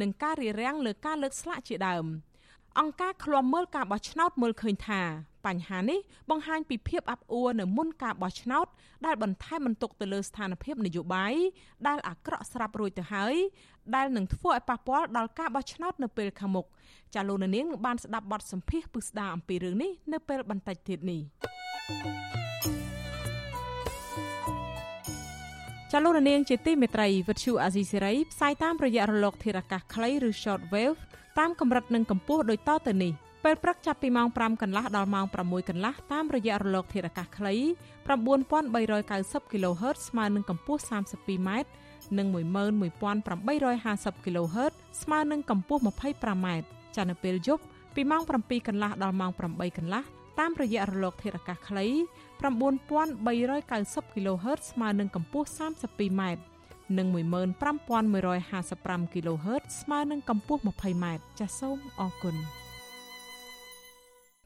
[0.00, 2.06] និងការរារាំងលើការលើកស្លាកជាដើម។
[2.80, 5.02] អង្គការឃ្លាំមើលការបោះឆ្នោតមើលឃើញថា
[5.46, 5.98] បញ្ហានេះ
[6.30, 8.66] បង្ហាញពីភាពអាប់អួរនៅមុនការបោះឆ្នោត
[9.06, 11.34] ដែលបន្ថែមបន្ទុកទៅលើស្ថានភាពនយោបាយ
[11.88, 13.34] ដែលអាក្រក់ស្រាប់រួចទៅហើយ
[13.94, 16.66] ដែលនឹងធ្វើឲ្យប៉ះពាល់ដល់ការបោះឆ្នោតនៅពេលខាងមុខ
[17.14, 21.20] ចាលោកនាងនឹងបានស្ដាប់បទសម្ភាសន៍ពឹស្ដាអំពីរឿងនេះនៅពេលបន្តិចទៀតនេះ
[25.92, 31.00] ចលនានាងជាទីមេត្រីវិទ្យុអាស៊ីសេរីផ្សាយតាមរយៈរលកធារកាសខ្លីឬ short wave
[31.38, 33.12] តាមកម្រិតនិងកម្ពស់ដូចតទៅនេះ
[33.44, 37.54] ពេលព្រឹកចាប់ពីម៉ោង5កន្លះដល់ម៉ោង6កន្លះតាមរយៈរលកធាតុអាកាសខ្លី
[38.38, 41.50] 9390 kHz ស្មើនឹងកម្ពស់ 32m
[42.18, 46.46] និង11850 kHz ស្មើនឹងកម្ពស់ 25m
[46.96, 47.62] ចានៅពេលយប់
[47.94, 50.02] ពីម៉ោង7កន្លះដល់ម៉ោង8កន្លះ
[50.40, 51.86] តាមរយៈរលកធាតុអាកាសខ្លី
[52.40, 56.51] 9390 kHz ស្មើនឹងកម្ពស់ 32m
[56.98, 61.04] និង15155 kHz ស្មើនឹងកម្ពស់ 20m
[61.38, 62.36] ចាសសូមអរគុណ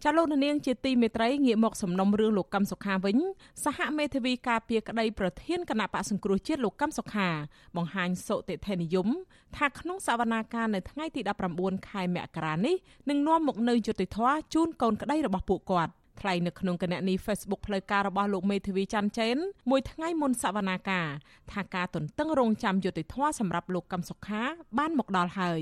[0.05, 3.17] ចាលោកនាងជាទីមេត្រីងាកមកសំណុំរឿងលោកកឹមសុខាវិញ
[3.65, 7.29] សហមេធាវីការពារក្តីប្រធានគណៈបកសង្គ្រោះជាតិលោកកឹមសុខា
[7.77, 9.09] បង្ហាញសុតិធិនិយម
[9.57, 11.21] ថាក្នុងសវនាការនៅថ្ងៃទី
[11.55, 12.77] 19ខែមករានេះ
[13.09, 14.19] នឹងនាំមកនៅយុតិធធ
[14.55, 19.37] ជូនកូនក្តីរបស់ពួកគាត់ ថ្លែងនៅក្នុងគណនី Facebook ផ្លូវការរបស់លោកមេធាវីច័ន្ទចែន
[19.71, 21.09] មួយថ្ងៃមុនសវនាការ
[21.53, 24.43] ថាការទន្ទឹងរង់ចាំយុតិធធសម្រាប់លោកកឹមសុខា
[24.79, 25.61] បានមកដល់ហើយ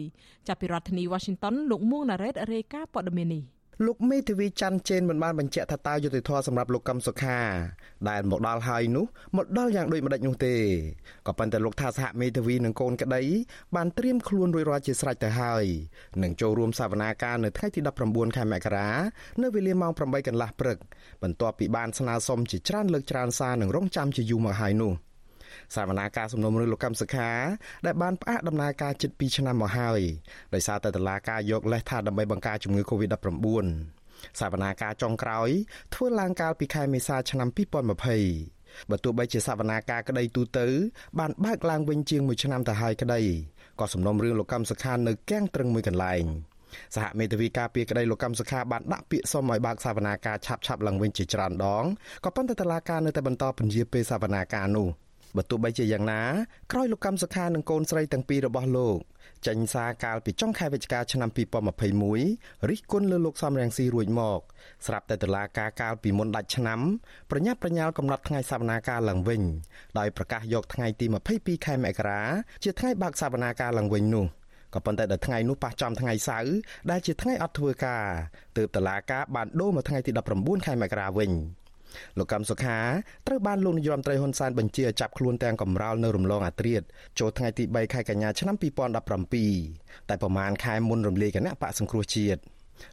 [0.48, 3.42] ចាប់ពីរដ្ឋធានី Washington លោកមួងណារ៉េតរាយការណ៍ព័ត៌មាននេះ
[3.87, 7.38] លោកមេធាវីច័ន្ទជេនមិនបានបញ្ជាក់ថាតើយុតិធធសម្រាប់លោកកឹមសុខា
[8.08, 9.04] ដែលមកដល់ហើយនោះ
[9.37, 10.54] មកដល់យ៉ាងដូចម្ដេចនោះទេ
[11.26, 13.22] ក៏ប៉ុន្តែលោកថាសហមេធាវីនិងកូនក្តី
[13.76, 15.64] បានត្រៀមខ្លួនរួចរាល់ជាស្រេចទៅហើយ
[16.22, 18.88] នឹងចូលរួមសវនាការនៅថ្ងៃទី19ខែមករា
[19.42, 20.78] នៅវេលាម៉ោង8កន្លះព្រឹក
[21.22, 24.94] បន្ទាប់ពីបានស្នើសុំជាច្រើនលើកច្រើនសារនឹងរងចាំជាយូរមកហើយនោះ។
[25.74, 27.31] សវនាការសំណុំរឿងលោកកម្មសខា
[27.87, 30.00] ដែលបានផ្អាកដំណើរការជិត2ឆ្នាំមកហើយ
[30.55, 33.46] ដោយសារតែតឡាការយកលេសថាដើម្បីបង្ការជំងឺ Covid-19
[34.40, 35.48] សវនាការចុងក្រោយ
[35.94, 40.66] ធ្វើឡើងកាលពីខែមេសាឆ្នាំ2020បើទោះបីជាសវនាការក្តីទូទៅ
[41.18, 43.20] បានបើកឡើងវិញជាង1ឆ្នាំទៅហើយក្តី
[43.81, 46.24] ក៏សំណុំរឿងលោកកម្មសខានៅគាំងត្រឹងមួយកន្លែង
[46.94, 51.85] សហមេធាវីការពារក្តីលោកកម្មសខាបានដាក់ពាក្យសុំឲ្យបើកសវនាការឆាប់ឆាប់ឡើងវិញជាច្រើនដង
[52.24, 54.88] ក៏ប៉ុន្តែតឡាការនៅតែបន្តពន្យាពេលសវនាការនោះ
[55.36, 56.22] បើទោះបីជាយ៉ាងណា
[56.72, 58.98] ក្រោយលោកកម្មសុខានិងកូនស្រីទាំងពីររបស់លោក
[59.46, 61.30] ចេញសារកាលពីចុងខែវិច្ឆិកាឆ្នាំ
[61.98, 64.40] 2021រិះគន់លើលោកសំរងស៊ីរួចមក
[64.86, 66.80] ស្រាប់តែតុលាការកាលពីមុនដាច់ឆ្នាំ
[67.30, 69.42] ប្រញាប់ប្រញាល់កំណត់ថ្ងៃសវនាការឡើងវិញ
[69.98, 72.22] ដោយប្រកាសយកថ្ងៃទី22ខែមករា
[72.64, 74.26] ជាថ្ងៃបើកសវនាការឡើងវិញនោះ
[74.74, 76.54] ក៏ប៉ុន្តែដល់ថ្ងៃនោះប៉ះចំថ្ងៃសៅរ៍
[76.90, 78.04] ដែលជាថ្ងៃអត់ធ្វើការ
[78.56, 81.30] ទើបតឡាការបានដូរមកថ្ងៃទី19ខែមករាវិញ
[82.18, 82.78] លោកកម្មសុខា
[83.26, 86.83] ត្រូវបានលោកនាយរដ្ឋមន្ត្រីហ៊ុនសែនបញ្ជាចាប់ខ្លួនទាំងកំរោលនៅរំលងអាត្រៀត
[87.18, 92.40] ចូលថ្ងៃទី3ខែកញ្ញាឆ្នាំ2017តែប្រមាណខែមុនរំលាយគណៈបកសង្គ្រោះជាតិ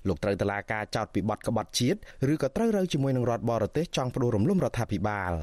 [0.07, 1.99] លោកត្រូវតឡាការចោតពីបទក្បត់ជាតិ
[2.31, 5.33] ឬក៏ត្រូវរើជាមួយនឹងរដ្ឋបរទេសចង់ផ្ដួលរំលំរដ្ឋាភិបាល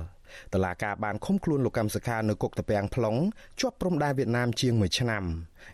[0.54, 3.18] តឡាការបានឃុំខ្លួនលោកកម្មសខានៅគុកតាពាំង plong
[3.60, 5.24] ជាប់ព្រំដែនវៀតណាមជាង1ឆ្នាំ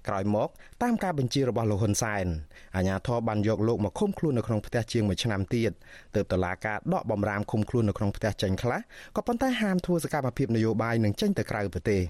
[0.09, 0.49] ក្រោយមក
[0.83, 2.27] តាមការបញ្ជារបស់លោកហ៊ុនសែន
[2.77, 5.73] អាជ្ញាធរបានយកលោកមកឃុំខ្លួននៅក្នុងផ្ទះជាង1ឆ្នាំទៀត
[6.14, 8.81] ទើបតឡាការដកបំរាមឃុំខ្លួននៅក្នុងផ្ទះចេញខ្លះ
[9.17, 12.03] ក៏ប៉ុន្តែហាមធ្វើសកម្មភាពនយោបាយនិងចេញទៅក្រៅប្រទេស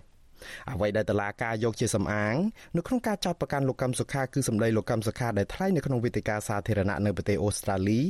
[0.71, 2.35] អ្វីដែលតឡាការយកជាសំអាង
[2.77, 8.01] នៅក្នុងការចោទប្រកាន់លោកកឹមសុខាគឺសម្ដីលោកកឹមសុខាដែលថ្លែងនៅក្នុងវេទិកាសាធារណៈនៅប្រទេសអូស្ត្រាលី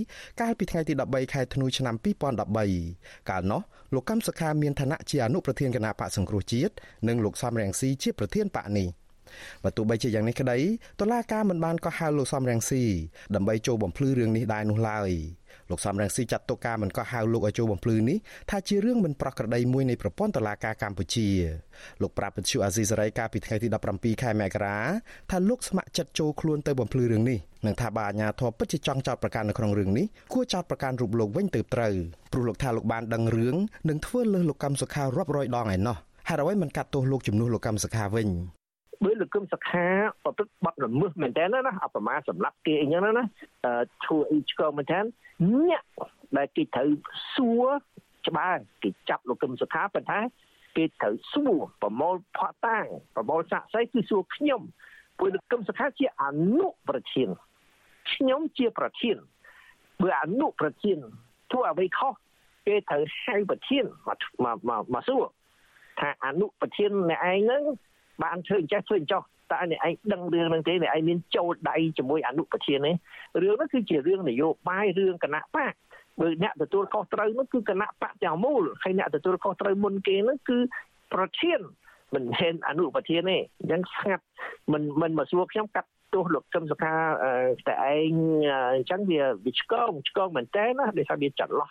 [0.41, 1.95] កាលពីថ្ងៃទី13ខែធ្នូឆ្នាំ
[2.63, 3.61] 2013កាលនោះ
[3.95, 6.75] លោកកឹមសុខាមានឋានៈជាអនុប្រធានគណៈបកសង្គ្រោះជាតិ
[7.09, 8.89] និងលោកសំរងស៊ីជាប្រធានបកនេះ
[9.65, 10.59] បើទោះបីជាយ៉ាងនេះក្តី
[11.01, 12.83] តុលាការមិនបានកោះហៅលោកសំរងស៊ី
[13.35, 15.11] ដើម្បីចូលបំភ្លឺរឿងនេះដែរនោះឡើយ
[15.71, 18.19] លោកសំរងស៊ីចាត់ទុកការមិនកោះហៅលោកឲ្យចូលបំភ្លឺនេះ
[18.51, 21.29] ថាជារឿងមិនប្រក្រតីមួយនៃប្រព័ន្ធតុលាការកម្ពុជា
[22.03, 24.79] លោកប្រាប់ពជ្ជអាស៊ីសេរីកាលពីថ្ងៃទី17ខែមករា
[25.31, 31.95] ថាលោកស្ម័គ្រចិត្តចូលខ្លួនទៅបំភ្លឺរឿងនេះ និងថាបើអាជ្ញាធរពិតជាចង់ចោទប្រកាន់នៅក្នុងរឿងនេះគួរចោទប្រកាន់រូបលោកវិញទៅត្រូវ
[32.33, 33.57] ព្រោះលោកថាលោកបានដឹងរឿង
[33.89, 35.97] និងធ្វើលើសលោកកម្មសុខារាប់រយដងឯណោះ
[36.29, 38.29] ហេតុអ្វីមិនកាត់ទោសលោកជំនួសលោកកម្មសុខាវិញ
[39.05, 39.87] បើលោកគឹមសខា
[40.25, 43.25] ប្រព្រឹត្តបទល្មើសមែនតើណាអបមាសម្រាប់គេអីចឹងណា
[44.05, 45.01] ឈួរអីឆ្កងមែនតើ
[45.69, 45.89] ញាក់
[46.37, 46.89] ដែលគេត្រូវ
[47.35, 47.67] សួរ
[48.29, 50.21] ច្បាស់គេចាប់លោកគឹមសុខាប៉ុន្តែ
[50.77, 54.61] គេត្រូវសួរប្រមូលផតតាំងប្រមូលសាក់សីគឺសួរខ្ញុំ
[55.19, 56.25] ព្រោះលោកគឹមសុខាជាអ
[56.59, 57.29] នុប្រធាន
[58.13, 59.17] ខ្ញុំជាប្រធាន
[60.03, 60.99] បើអនុប្រធាន
[61.51, 62.15] ធ្វើអ្វីខុស
[62.67, 65.25] គេត្រូវហៅប្រធានមកមកមកសួរ
[66.01, 67.63] ថាអនុប្រធានអ្នកឯងហ្នឹង
[68.23, 72.93] បានធ្វើអញ្ចេះធ្វើអញ្ចោះតើអ្នកឯងដឹងរឿងហ្នឹងទេអ្នកឯងមានចូលដៃជាមួយអនុប្រធានទេ
[73.43, 75.75] រឿងហ្នឹងគឺជារឿងនយោបាយរឿងគណៈបក
[76.21, 80.59] បើអ្នកទទួលខុសត្រូវនោះគឺគណៈបកទាំងមូលហើយអ្នកទទួលខុសត្រូវមុនគេនោះគឺ
[81.13, 81.61] ប្រធាន
[82.15, 84.25] មិនមែនអនុប្រធានទេអញ្ចឹងស្ងាត់
[84.73, 86.95] មិនមិនមកសួរខ្ញុំកាត់ ទោសលោកកឹមសុខា
[87.67, 88.15] តែឯង
[88.75, 91.71] អញ្ចឹងវាវាឆ្កងឆ្កងមែនតើណាដោយសារវាចាត់លោះ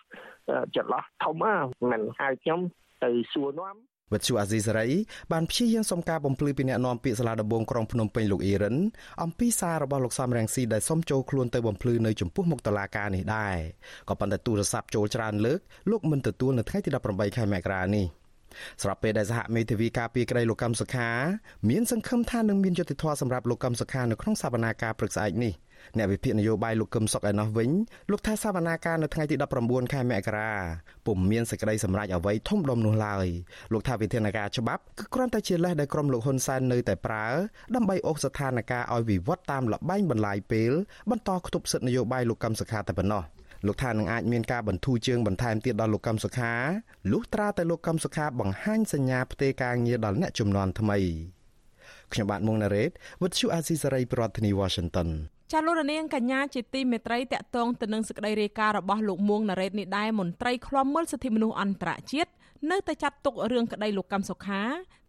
[0.75, 1.55] ចាត់លោះធំណា
[1.91, 2.59] មិនហៅខ្ញុំ
[3.03, 3.77] ទៅសួរនាំ
[4.13, 4.87] វិទ្យុអាស៊ីសេរី
[5.31, 8.75] បានព្យាយាមសុំការបំភ្លឺពីអ្នកនាំពាក្យសាលាដំបងក្រុងភ្នំពេញលោកអ៊ីរិន
[9.23, 13.57] អំពីសាររបស់លោកសំរងស៊ីដែលសុំចូលខ្លួនទៅបំភ្លឺនៅចំពោះមុខតុលាការនេះដែរ
[14.09, 15.59] ក៏ប៉ុន្តែទូរស័ព្ទចូលច្រើនលើក
[15.91, 18.22] លោកមិនទទួលនៅថ្ងៃទី18ខែមករានេះ
[18.81, 21.09] ស្របពេលដែលសហមេធាវីការពីក្តីលោកកម្មសុខា
[21.69, 25.53] មានសង្ឃឹមថានឹងមានយុត្តិធម៌សម្រាប់លោកកម្មសុខានៅក្នុងសវនាការព្រឹកស្អែកនេះ
[25.97, 27.69] អ្នកវិភាគនយោបាយលោកកឹមសុខឯណោះវិញ
[28.11, 30.51] លោកថាសវនាការនៅថ្ងៃទី19ខែមករា
[31.05, 33.27] ពុំមានសេចក្តីសម្រេចអ្វីធំដុំនោះឡើយ
[33.73, 37.25] លោកថាវិធានការច្បាប់គឺគ្រាន់តែជាលេសដែលក្រុមលោកហ៊ុនសែននៅតែប្រើ
[37.75, 40.71] ដើម្បីអូសស្ថានភាពឲ្យវិវត្តតាមលបែងបន្លាយពេល
[41.09, 43.23] បន្តខ្ទប់សិទ្ធិនយោបាយលោកកឹមសុខាតែប៉ុណ្ណោះ
[43.67, 46.53] លោកថានឹងអាចមានការបន្ធូរជើងបន្ថែមទៀតដល់លោកកឹមសុខា
[47.11, 50.97] លុះត្រាតែលោកកឹមសុខាបង្ហាញសញ្ញាផ្ទេរការងារដល់អ្នកជំនាន់ថ្មី
[52.11, 55.09] ខ្ញុំបាទមុងណារ៉េត With you Azizi Saray ប្រធានាធិបតី Washington
[55.51, 62.31] ចាលោកនាងកញ្ញាជាទីមេត្រីតកតងទៅនឹងសេចក្តីរាយការណ៍របស់លោកមួងណារ៉េតនេះដែរមន្ត្រីឃ្លាំមើលសិទ្ធិមនុស្សអន្តរជាតិ
[62.71, 64.61] នៅតែចាត់ទុករឿងក្តីលោកកម្មសុខា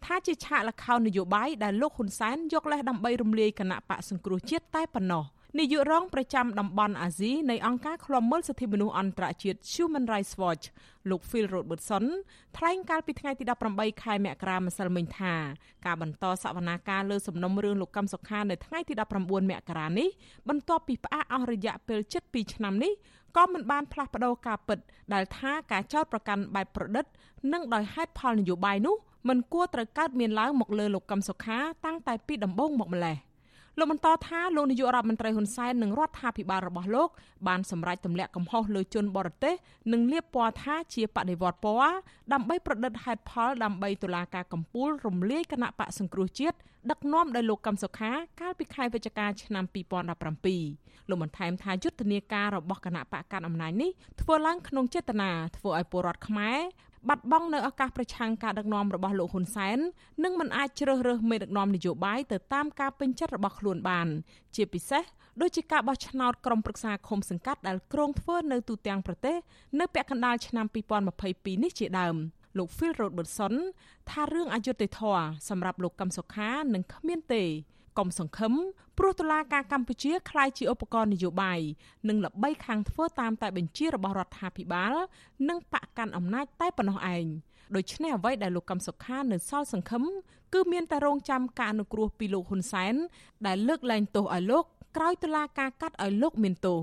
[0.05, 5.25] ថាជាឆាកលខោននយោបាយដែលលោកហ៊ុនសែនយកលេសដើម្បីរំលាយគណៈបកសង្គ្រោះជាតិតែប៉ុណ្ណោះ
[5.59, 10.65] នាយករងប្រចាំតំបន់អាស៊ីនៃអង្គការឃ្លាំមើលសិទ្ធិមនុស្សអន្តរជាតិ Human Rights Watch
[11.11, 12.05] លោក Phil Robertson
[12.57, 15.35] ថ្លែងកាលពីថ្ងៃទី18ខែមករាម្សិលមិញថា
[15.87, 20.09] ការបន្តសវនាការលើសំណុំរឿងលោកកឹមសុខានៅថ្ងៃទី19មករានេះ
[20.49, 22.93] បន្ទាប់ពីផ្អាកអស់រយៈពេល7ឆ្នាំនេះ
[23.37, 24.79] ក៏មិនបានផ្លាស់ប្តូរការពិត
[25.15, 27.05] ដែលថាការចោទប្រកាន់បែបប្រឌិត
[27.53, 28.97] និងដោយហេតុផលនយោបាយនោះ
[29.29, 33.17] មិនគួរត្រូវកើតមានឡើងមកលើលោកកឹមសុខាតាំងតែពីដំបូងមកម្លេះ។
[33.79, 37.09] លោកបន្តថាលោកនាយករដ្ឋមន្ត្រីហ៊ុនសែននិងរដ្ឋាភិបាលរបស់លោក
[37.49, 39.55] បានសម្រេចទម្លាក់កំហុសលើជនបរទេស
[39.93, 41.95] និងលាបពណ៌ថាជាបដិវត្តពណ៌
[42.33, 46.57] ដើម្បីប្រឌិតហេតុផលដើម្បីតុលាការកំពូលរំលាយគណៈបកសង្គ្រោះជាតិ
[46.91, 56.59] ដឹកនាំដោយលោកកឹមសុខាកាលពីខែវិច្ឆិកាឆ្នាំ2017លោកបន្ថែមថាយុទ្ធនាការរបស់គណៈបកកាន់អំណាចនេះធ្វើឡើងក្នុងចេតនាធ្វើឲ្យពលរដ្ឋខ្មែរ
[57.09, 59.79] បាត់បង់នៅឱកាសប្រឆាំងការដឹកនាំរបស់លោកហ៊ុនសែន
[60.25, 64.09] និងមិនអាចជ្រើសរើសមេដឹកនាំនយោបាយទៅតាមការពេញចិត្តរបស់ខ្លួនបាន
[64.55, 65.05] ជាពិសេស
[65.41, 69.37] ដូចជាការបោះឆ្នោតក្រុមប្រឹក្សាឃុំសង្កាត់ដែលក្រុងធ្វើនៅទូទាំងប្រទេស
[69.81, 70.67] នៅពាក់កណ្ដាលឆ្នាំ
[71.15, 72.17] 2022នេះជាដើម
[72.59, 73.55] លោក Phil Robertson
[74.11, 77.45] ថារឿងអយុត្តិធម៌សម្រាប់លោកកឹមសុខានឹងគ្មានទេ
[77.99, 78.53] កុំសង្ឃឹម
[78.99, 81.61] ព្រោះតុលាការកម្ពុជាក្លាយជាឧបករណ៍នយោបាយ
[82.09, 84.95] និងល្បីខាងធ្វើតាមតែបញ្ជារបស់រដ្ឋាភិបាល
[85.49, 87.27] និងបកកាន់អំណាចតែប៉ុណ្ណោះឯង
[87.77, 90.03] ដូច្នេះអ្វីដែលលោកកឹមសុខានៅសល់សង្ឃឹម
[90.55, 92.95] គឺមានតែរងចាំការអនុគ្រោះពីលោកហ៊ុនសែន
[93.47, 94.65] ដែលលើកលែងទោសឲ្យលោក
[94.97, 96.79] ក្រោយតុលាការកាត់ឲ្យលោកមានទោស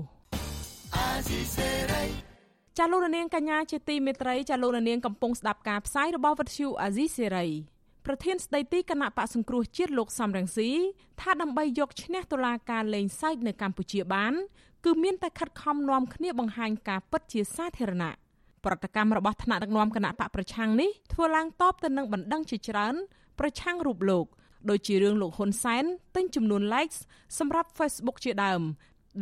[2.78, 7.46] ចាលោកនាងកញ្ញាជាទីមេត្រីចាលោកនាងកំពុងស្ដាប់ការផ្សាយរបស់វិទ្យុអាស៊ីសេរី
[8.06, 10.70] ប្រធានស្ដីទីគណៈបកសង្គ្រោះជាតិលោកសំរងស៊ី
[11.20, 14.32] ថាដើម្បីយកឈ្នះតុលាការលេងសើចនៅកម្ពុជាបាន
[14.84, 18.12] គឺមានតែខិតខំនាំគ្នាបង្ហាញការពិតជាសាធារណៈ
[18.64, 22.94] ប្រតិកម្មរបស់ថ្នាក់ដឹកនាំគណៈបកប្រឆាំងនេះធ្វើឡើងតបទៅនឹងបណ្ដឹងជាច្រើន
[23.38, 24.26] ប្រឆាំងរូបលោក
[24.70, 25.84] ដូចជារឿងលោកហ៊ុនសែន
[26.16, 26.98] ទិញចំនួន likes
[27.38, 28.62] សម្រាប់ Facebook ជាដើម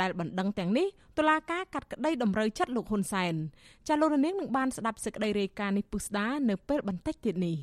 [0.01, 0.87] ដែលបណ្ដឹងទាំងនេះ
[1.19, 3.35] តុលាការកាត់ក្តីតម្រូវចិត្តលោកហ៊ុនសែន
[3.89, 7.59] ចាលោកនាងនឹងបានស្ដាប់សេចក្តីរាយការណ៍នេះពុស្ដានៅពេលបន្តិចទៀតនេះ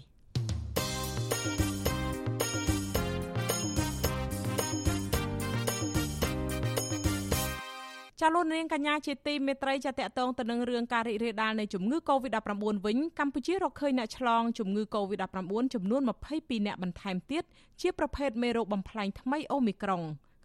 [8.22, 16.02] ចាលោកនាងកញ្ញាជាទីមេត្រីចាតកតងទៅនឹងរឿងការរីករាលដាលនៃជំងឺ Covid-19 វិញកម្ពុជារកឃើញអ្នកឆ្លងជំងឺ Covid-19 ចំនួន
[16.34, 17.44] 22អ្នកបន្ថែមទៀត
[17.82, 20.02] ជាប្រភេទមេរោគបំផ្លាញថ្មីអូមីក្រុង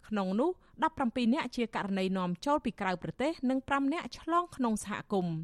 [0.07, 0.49] ក្នុងនោះ
[0.93, 5.35] 17នាក់ជាករណីនាំចូលពីក្រៅប្រទេសនិង5នាក់ឆ្លងក្នុងសហគមន៍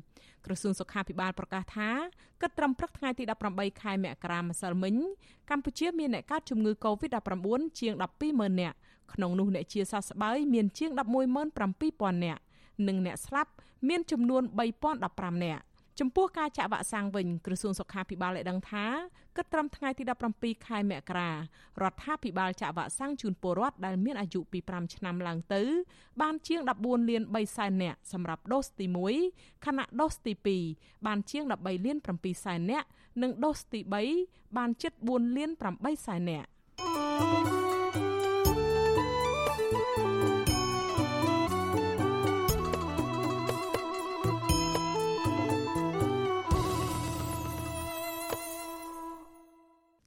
[0.46, 1.90] ក្រសួងសុខាភិបាលប្រកាសថា
[2.42, 4.96] គិតត្រឹមព្រឹកថ្ងៃទី18ខែមករាម្សិលមិញ
[5.50, 7.48] កម្ពុជាមានអ្នកកើតជំងឺ Covid-19
[7.80, 7.94] ជាង
[8.28, 8.78] 120,000នាក់
[9.14, 10.92] ក្នុងនោះអ្នកជាសះស្បើយមានជាង
[11.58, 12.42] 117,000នាក់
[12.88, 13.52] និងអ្នកស្លាប់
[13.90, 14.44] មានចំនួន
[14.94, 15.64] 3015នាក់
[16.00, 18.86] ចំពោះការចាក់វ៉ាក់សាំងវិញក្រសួងសុខាភិបាលបានដឹងថា
[19.36, 20.04] គិតត្រឹមថ្ងៃទី
[20.36, 21.36] 17ខែមករារ
[21.92, 25.62] ដ្ឋាភិបាលចាក់វ៉ាក់សាំងជូនពលរដ្ឋដែលមានអាយុពី5ឆ្នាំឡើងទៅ
[26.22, 28.86] បានជាង14លាន3សែននាក់សម្រាប់ដូសទី
[29.26, 30.34] 1ខណៈដូសទី
[30.70, 31.52] 2បានជាង13
[31.86, 32.88] លាន7សែននាក់
[33.22, 33.80] និងដូសទី
[34.20, 37.59] 3បានជិត4លាន8សែននាក់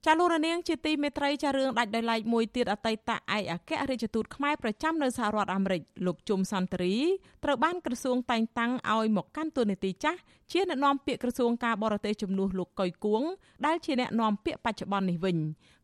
[0.06, 3.20] ចាលោករនាងជាទីមេត្រីចារឿងដាច់ដោយឡែកមួយទៀតអតីតឯក
[3.52, 6.96] អគ្គរដ្ឋទូតខ្មែរប្រចាំនៅសហរដ្ឋអាមេរិកលោកជុំសន្តិរី
[7.44, 10.18] ត្រូវបានក្រសួងតែងតាំងឲ្យមកកាន់តួនាទីចាស់
[10.52, 13.22] ជាអ្នកនាំពាក្យក្រសួងការបរទេសជំនួសលោកកុយគួង
[13.66, 15.36] ដែលជាអ្នកនាំពាក្យបច្ចុប្បន្ននេះវិញ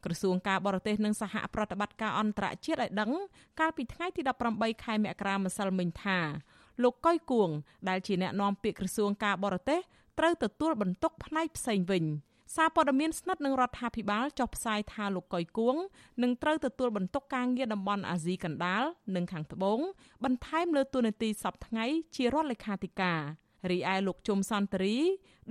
[0.04, 3.11] ក្រសួងការបរទេសនិងសហប្រតិបត្តិការអន្តរជាតិឲ្យដឹង
[3.61, 4.20] កាលពីថ្ងៃទី
[4.52, 6.18] 18ខែមករាម្សិលមិញថា
[6.83, 7.50] លោកកុយគួង
[7.88, 9.81] ដែលជាអ្នកនាំពាក្យក្រសួងការបរទេស
[10.18, 12.04] ត្រូវទទួលបន្ទុកផ្នែកផ្សេងវិញ។
[12.54, 15.76] សារព័ត៌មានស្និទ្ធនឹងរដ្ឋាភិបាលចុះផ្សាយថាលោកកុយគួង
[16.22, 18.84] នឹងត្រូវទទួលបន្ទុកការងារតំបន់អាស៊ីកណ្ដាល
[19.14, 19.80] និងខាងត្បូង
[20.24, 21.84] បន្ថែមលើតួនាទីសពថ្ងៃ
[22.16, 23.20] ជារដ្ឋលេខាធិការ
[23.70, 24.96] រីឯលោកជុំសន្តិរី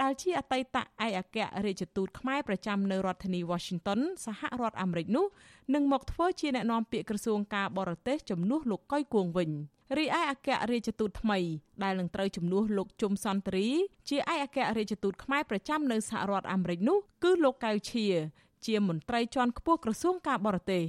[0.02, 0.86] ដែលជាអតីតឯក
[1.18, 5.26] អគ្គរដ្ឋទូតខ្មែរប្រចាំនៅរដ្ឋធានី Washington សហរដ្ឋអាមេរិកនោះ
[5.74, 9.52] នឹងមកធ្វើជាអ្នកនាំពាក្យក្រសួងការបរទេសជំនួសលោកកុយគួងវិញ។
[9.98, 11.40] រីឯអគ្គរដ្ឋទូតថ្មី
[11.84, 13.68] ដែលនឹងត្រូវជំនួសលោកជុំសន្តិរី
[14.10, 18.06] ជាឯកអគ្គរដ្ឋទូតខ្មែរប្រចាំនៅសហរដ្ឋអាមេរិកនោះគឺលោកកៅឈៀ
[18.66, 20.84] ជាមន្ត្រីជាន់ខ្ពស់ក្រសួងការបរទេស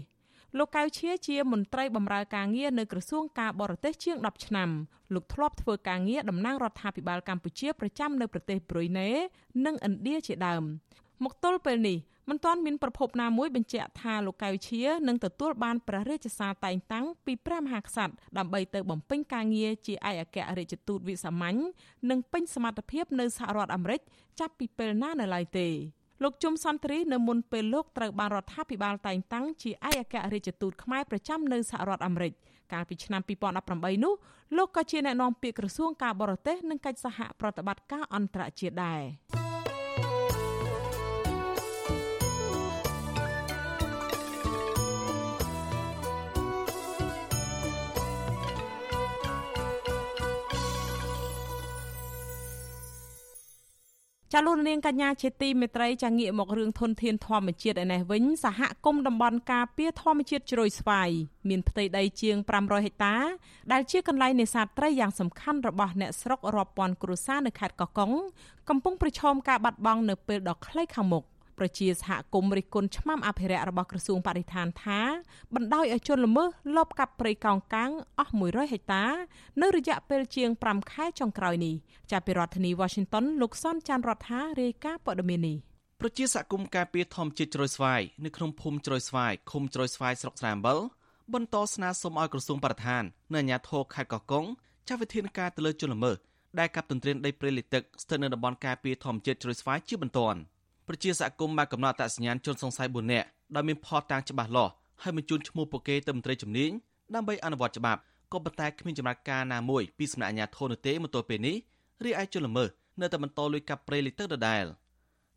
[0.56, 4.70] លោកកៅឈៀជាមន្ត្រីបម្រើការងារនៅក្រសួងការបរទេសជាង10ឆ្នាំ
[5.14, 9.08] លោកធ្លាប់ធ្វើការងារតំណាងរដ្ឋាភិបាលកម្ពុជាប្រចាំនៅប្រទេសប្រ៊ុយណេ
[9.64, 10.62] និងឥណ្ឌាជាដើម
[11.24, 11.98] មកទល់ពេលនេះ
[12.30, 21.58] មិនទាន់មានប្រភពណាមួយបញ្ជាក់ថាលោកកៅឈៀនឹងទទួលបានព្រះរាជសារតែងតាំងពីព្រះមហាក្សត្រដើម្បីទៅបំពេញការងារជាឯកអគ្គរដ្ឋទូតវិសាមញ្ញ
[22.10, 24.00] និងពេញសមត្ថភាពនៅសហរដ្ឋអាមេរិក
[24.40, 25.68] ចាប់ពីពេលណានៅឡើយទេ
[26.22, 32.32] លោកជុំសន្តិរីនៅមុនពេលលោកត្រូវបានរដ្ឋាភិបាលតែងតាំងជាឯកអគ្គរដ្ឋទូតខ្មែរប្រចាំនៅសហរដ្ឋអាមេរិក
[32.72, 33.22] កាលពីឆ្នាំ
[33.62, 34.14] 2018នោះ
[34.56, 39.47] លោកក៏ជាអ្នកនាំពាក្យក្រសួងការបរទេសនិងកិច្ចសហប្រតិបត្តិការអន្តរជាតិដែរ
[54.32, 61.10] ចាលោកនាងកញ្ញាជាទីមេត្រីចាងាកមករឿងធនធានធម្មជាតិឯនេះវិញសហគមន៍តំបន់ការពារធម្មជាតិជ្រោយស្វាយ
[61.48, 63.14] មានផ្ទៃដីជាង500ហិកតា
[63.72, 68.12] ដែលជាកន្លែងនេសាទត្រីយ៉ាងសំខាន់របស់អ្នកស្រុករាប់ពាន់គ្រួសារនៅខេត្តកោះកុង
[68.68, 71.24] កំពុងប្រឈមការបាត់បង់នៅពេលដ៏ខ្លីខាងមុខ។
[71.58, 75.00] ប្រជាសហគមន៍រិះគន់ឆ្មាំអភិរក្សរបស់ក្រសួងបរិស្ថានថា
[75.54, 79.04] បណ្ដោយឲ្យជនល្មើសលបកាប់ព្រៃកោងកាងអស់100ហិកតា
[79.62, 81.74] នៅរយៈពេលជាង5ខែចុងក្រោយនេះ
[82.10, 85.56] ចាប់ពីរដ្ឋធានី Washington លោកសនចាន់រដ្ឋារាយការណ៍ព័ត៌មាននេះ
[86.00, 90.78] ប្រជាសហគមន៍ការពារធម្មជាតិជ្រោយស្វាយនៅក្នុងភូមិជ្រោយស្វាយឃុំជ្រោយស្វាយស្រុកស្រែអំបិល
[91.34, 93.02] បន្តស្នើសុំឲ្យក្រសួងបរិស្ថាន
[93.34, 94.44] និងអាជ្ញាធរខេត្តកោះកុង
[94.88, 96.16] ចាត់វិធានការទៅលើជនល្មើស
[96.58, 100.40] ដែលកាប់ទន្ទ្រានដីព្រៃលិទឹកស្ថិតនៅតំបន់ការពារធម្មជាតិជ្រោយស្វាយជាបន្ទាន់
[100.88, 104.72] ប្រជាសហគមន៍បានកំណត់អត្តសញ្ញាណជនសង្ស័យ4នាក់ដែលមានផតតាំងច្បាស់លាស់
[105.02, 106.70] ហើយបញ្ជូនឈ្មោះពួកគេទៅមន្ត្រីជំនាញ
[107.14, 108.00] ដើម្បីអនុវត្តច្បាប់
[108.32, 111.56] ក៏ប៉ុន្តែគ្មានចម្រាត់ការណាមួយពីសំណាក់អាជ្ញាធរនោះទេមកទល់ពេលនេះ
[112.04, 112.68] រីឯជនល្មើស
[113.00, 114.64] នៅតែបន្តលួចកាប់ព្រៃលិទឹកដដែល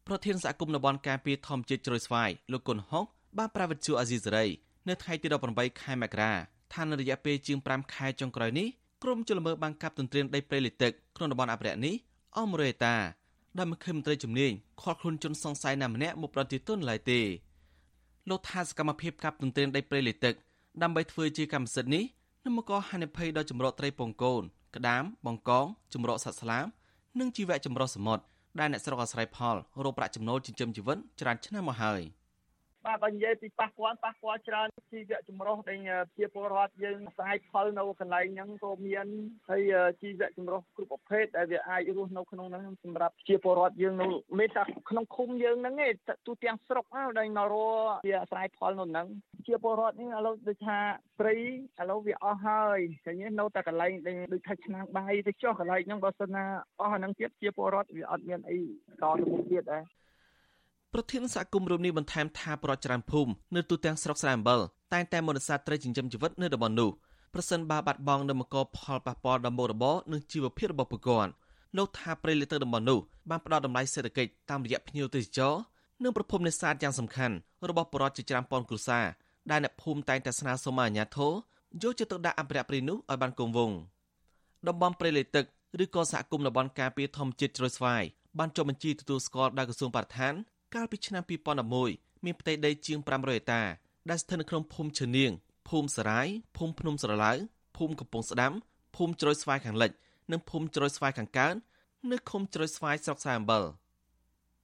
[0.07, 3.05] ប្រធានសហគមន៍តំបន់ការពារធម្មជាតិជ្រោយស្វាយលោកគុណហុក
[3.37, 4.45] បានប្រាវិទ្យាអាស៊ីសេរី
[4.87, 6.31] នៅថ្ងៃទី18ខែមករា
[6.73, 8.67] ថានៅរយៈពេលជាង5ខែចុងក្រោយនេះ
[9.03, 11.95] ក្រុមជនល្មើសបានកាប់ទន្ទ្រានដីព្រៃលិទឹកក្នុងតំបន់អភិរក្សនេះ
[12.35, 12.95] អស់100ហិកតា
[13.57, 17.19] ដែលមិនឃើញមន្ត្រីជំនាញខកខ្លួនជនសង្ស័យណាម្នាក់មកប្រតិទិនឡើយទេ
[18.29, 20.35] លោកថាសកម្មភាពកាប់ទន្ទ្រានដីព្រៃលិទឹក
[20.81, 22.03] ដើម្បីធ្វើជាកម្មសិទ្ធិនេះ
[22.43, 24.43] នឹងមកកហានិភ័យដល់ចម្រោកត្រីពងកូន
[24.75, 26.65] ក្តាមបង្កងចម្រោកសត្វស្លាប
[27.19, 28.23] និងជីវៈចម្រុះសមុទ្រ
[28.59, 32.01] ដែលអ្នកស្រុកអាស្រ័យផលរកប្រាក់ចំណូលចិញ្ចឹមជីវិតច្រើនឆ្នាំមកហើយ។
[32.86, 35.80] បាទបើនិយាយពីប៉ះពាល់ប៉ះពាល់ច្រើនជីវៈចម្រុះដែល
[36.17, 39.08] ជាពលរដ្ឋយើងស្អាយផលនៅកន្លែងហ្នឹងក៏មាន
[39.50, 39.62] ហើយ
[40.02, 44.08] ជីវៈចម្រុះគ្រប់ប្រភេទដែលវាអាចរស់នៅក្នុងហ្នឹងសម្រាប់ជាពលរដ្ឋយើងនៅ
[44.39, 45.89] មិនថាក្នុងឃុំយើងហ្នឹងទេ
[46.28, 46.86] ទូទាំងស្រុក
[47.17, 47.56] ដែលនៅរ
[48.08, 49.08] វាអាស្រ័យផលនៅហ្នឹង
[49.48, 50.78] ជាពលរដ្ឋនេះឥឡូវដូចថា
[51.20, 56.46] ព្រៃឥឡូវវាអស់ហើយឃើញនៅតែកន្លែងដែលដូចថាឆ្នាំងបាយទៅចុះកន្លែងហ្នឹងបើសិនណា
[56.80, 58.65] អស់អាហ្នឹងទៀតជាពលរដ្ឋវាអត់មានអីត
[59.02, 59.84] ទៅមុខទៀតដែរ
[60.95, 64.60] ប្រធានសហគមន៍រួមនេះបន្ថែមថាប្រតិច្រើនភូមិនៅទូទាំងស្រុកស្រែអំបិល
[64.93, 66.89] តែងតែមនសាត្រីចិញ្ចឹមជីវិតនៅតំបន់នោះ
[67.34, 71.34] ប្រសិនបើបាត់បង់នៅមកផលប៉ះពាល់ដល់មុខរបរនិងជីវភាពរបស់ប្រជាពលរដ្ឋ
[71.77, 72.99] លោកថាព្រៃលិតតំបន់នោះ
[73.30, 75.54] បានផ្ដល់តម្លៃសេដ្ឋកិច្ចតាមរយៈភ្ញៀវទេសចរ
[76.04, 77.36] និងប្រភពនេសាទយ៉ាងសំខាន់
[77.69, 79.06] របស់ប្រជាជាច្រើនពាន់គ្រួសារ
[79.51, 81.34] ដែលអ្នកភូមិតែងតែស្នើសុំឲ្យអាជ្ញាធរ
[81.84, 83.77] យកចិត្តទុកដាក់អភិរក្សព្រៃនោះឲ្យបានគង់វង្ស
[84.67, 85.45] តំបន់ព្រៃលិតទឹក
[85.84, 88.04] ឬក៏សហគមន៍តំបន់ការពារធម្មជាតិជ្រោយស្វាយ
[88.39, 90.34] បានចុះបញ្ជីទទួលស្គាល់ដោយក្រសួងបរិស្ថាន
[90.75, 91.23] កាលពីឆ្នាំ
[91.73, 93.62] 2011មានផ្ទៃដីជាង500ហិកតា
[94.10, 95.31] ដែលស្ថិតនៅក្នុងភូមិឈើនាង
[95.69, 97.31] ភូមិសរាយភូមិភ្នំស្រឡៅ
[97.77, 98.53] ភូមិកំពង់ស្ដាំ
[98.95, 99.91] ភូមិជ្រោយស្វាយខាងលិច
[100.31, 101.55] និងភូមិជ្រោយស្វាយខាងកើត
[102.12, 103.63] នៅឃុំជ្រោយស្វាយស្រុកស្រែអំបិល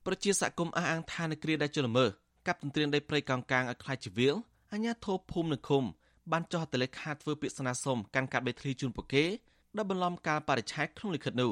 [0.06, 2.06] ប្រជាសកម្មអះអាងថានៅគ្រាដែលជលមើ
[2.48, 4.36] កັບទន្ទ្រានដីព្រៃកោងកាងឲ្យខ្លាចជីវិល
[4.74, 5.84] អាញាធរភូមិនៅឃុំ
[6.32, 9.26] បានចោះតលេខាធ្វើពាក្យស្នើសុំកាន់កាត់បេធ្លីជូនពួកគេ
[9.78, 11.52] ដោយបន្លំកាលបរិច្ឆេទក្នុងលិខិតនោះ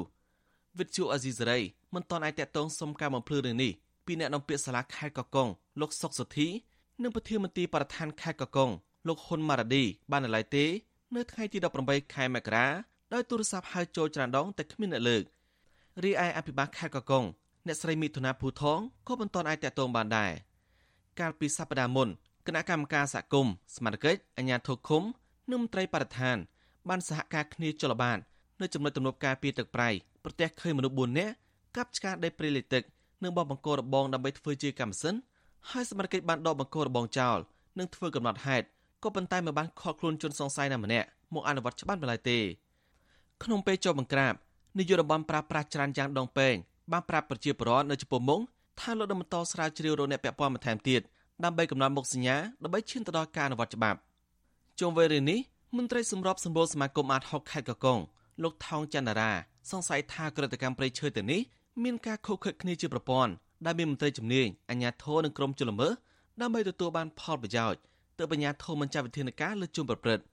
[0.78, 1.58] វិទ្យុអាស៊ីសេរី
[1.94, 3.72] មិនតន់អាចតតងសុំការបំភ្លឺរឿងនេះ
[4.06, 5.48] ពីអ្នកនាំពាក្យសាលាខេត្តកកុង
[5.80, 6.48] លោកសុកសុធី
[7.02, 8.70] និងប្រធានមន្ត្រីបរដ្ឋានខេត្តកកុង
[9.08, 10.64] លោកហ៊ុនម៉ារ៉ាឌីបាននៅឡើយទេ
[11.14, 12.66] នៅថ្ងៃទី18ខែមករា
[13.12, 15.22] ដោយទូរស័ព្ទហៅចូលច្រើនដងតែគ្មានអ្នកលើក
[16.04, 17.24] រីឯអភិបាលខេត្តកកុង
[17.66, 20.32] អ្នកស្រីមិថុនាភូថងក៏មិនទាន់អាចតាក់ទងបានដែរ
[21.20, 22.08] កាលពីសប្តាហ៍មុន
[22.46, 25.02] គណៈកម្មការសហគមន៍សមាជិកអាជ្ញាធរឃុំ
[25.50, 26.36] និងមន្ត្រីបរិស្ថាន
[26.88, 28.18] បានសហការគ្នាចលបាន
[28.60, 29.90] នៅចំណុចទំនប់ការពីទឹកប្រៃ
[30.24, 31.34] ប្រទះឃើញមនុស្ស4នាក់
[31.76, 32.82] កាប់ឆ្ការដីព្រៃលិទឹក
[33.22, 35.14] និងបោះបង្គោលរបងដើម្បីធ្វើជាកម្មសិន
[35.70, 37.38] ហើយសមត្ថកិច្ចបានដកបង្គោលរបងចោល
[37.78, 38.66] និងធ្វើកំណត់ហេតុ
[39.02, 42.38] ក៏ប៉ុន្តែមិនបានខកខ្លួនជនសង្ស័យណាម្នាក់មកអនុវត្តច្បាប់ឡើយទេ
[43.42, 44.34] ក្នុងពេលចុះបង្ក្រាប
[44.78, 46.54] នាយករដ្ឋមន្ត្រីប្រាប្រាស់ច្រើនយ៉ាងដងពេង
[46.92, 48.40] បានប្រាប់ប្រជាពលរដ្ឋនៅចំពោះមុខ
[48.80, 51.00] ថាលោកនឹងបន្តស្រាវជ្រាវរកអ្នកពាក់ព័ន្ធបន្ថែមទៀត
[51.44, 53.98] ដើម្បីកំណត់មុខសញ្ញាដើម្បីឈានទៅដល់ការអនុវត្តច្បាប់
[54.80, 55.38] ជុំវិញរឿងនេះ
[55.76, 57.98] មន្ត្រីសម្របសម្បូរសមាគមអាត60ខេត្តកកុង
[58.42, 59.32] លោកថោងច័ន្ទរា
[59.70, 61.40] សង្ស័យថាក្រតិកម្មព្រៃឈើទៅនេះ
[61.84, 63.32] មានការខុសខិតគ្នាជាប្រព័ន្ធ
[63.66, 65.88] ដែលមានមន្ត្រីជំនាញអាជ្ញាធរនិងក្រុមជលមើ
[66.40, 67.80] ដើម្បីទទួលបានផលប្រយោជន៍
[68.18, 70.24] ទើបអាជ្ញាធរមិនចាត់វិធានការលើជនប្រព្រឹត្ត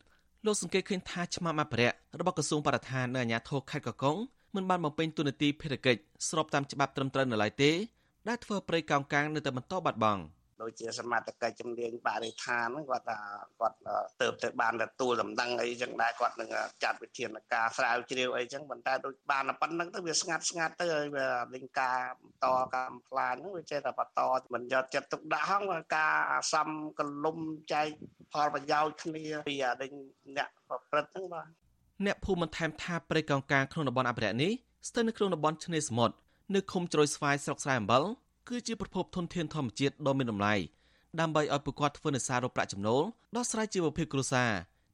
[0.46, 4.18] លោកសង្កេតឃើញថាឆ្មាំអភិរក្សរបស់ក្រសួងបរិស្ថាននិងអាជ្ញាធរខេត្តកកុង
[4.56, 7.72] មិនបានបំពេញតួនាទីភារកិច្ចស្របតាមច្បាប់ត្រឹមត្រូវនៅឡើយទេ
[8.28, 10.22] ដែលធ្វើព្រៃកោងកាងនៅតែបន្តបាត់បង់។
[10.64, 13.20] ដូចជាសមត្ថកិច្ចជំនាញបរិស្ថានហ្នឹងគាត់ថា
[13.60, 13.78] គាត់
[14.22, 16.50] ទៅទៅបានទទួលដំណឹងអីចឹងដែរគាត់នឹង
[16.84, 24.22] ចាត់វិធានការស្រាវជ្រាវអីចឹងប៉ុន្តែដូចបានប៉ុណ្្នឹងទៅវាស្ងាត់ស្ងាត់ទៅហើយវាលេងការបន្តកម្មផ្លាញហ្នឹងវាចេះតែបន្ត
[24.54, 25.64] មិនយកចិត្តទុកដាក់ហង
[25.96, 26.68] ការអាសំ
[27.00, 27.38] កលុំ
[27.74, 27.88] ចែក
[28.34, 29.92] ផលប្រយោជន៍គ្នាពីអាដេញ
[30.38, 31.48] អ្នកប្រព្រឹត្តហ្នឹងបាទ
[32.06, 34.52] អ្នកភូមិបន្ថែមថាព្រៃកោងកាងក្នុងតំបន់អភិរក្សនេះ
[34.88, 36.16] ស្ថិតនៅក្នុងតំបន់ឆ្នេរសមុទ្រ
[36.56, 38.04] នៅឃុំជ្រោយស្វាយស្រុកស្រែអំបិល
[38.50, 40.56] គឺជាប្រភពធនធានធម្មជាតិដ៏មានតម្លៃ
[41.20, 43.02] ដើម្បីឲ្យពួកគាត់ធ្វើនេសាទរកប្រាក់ចំណូល
[43.36, 44.52] ដោះស្រាយជីវភាពគ្រួសារ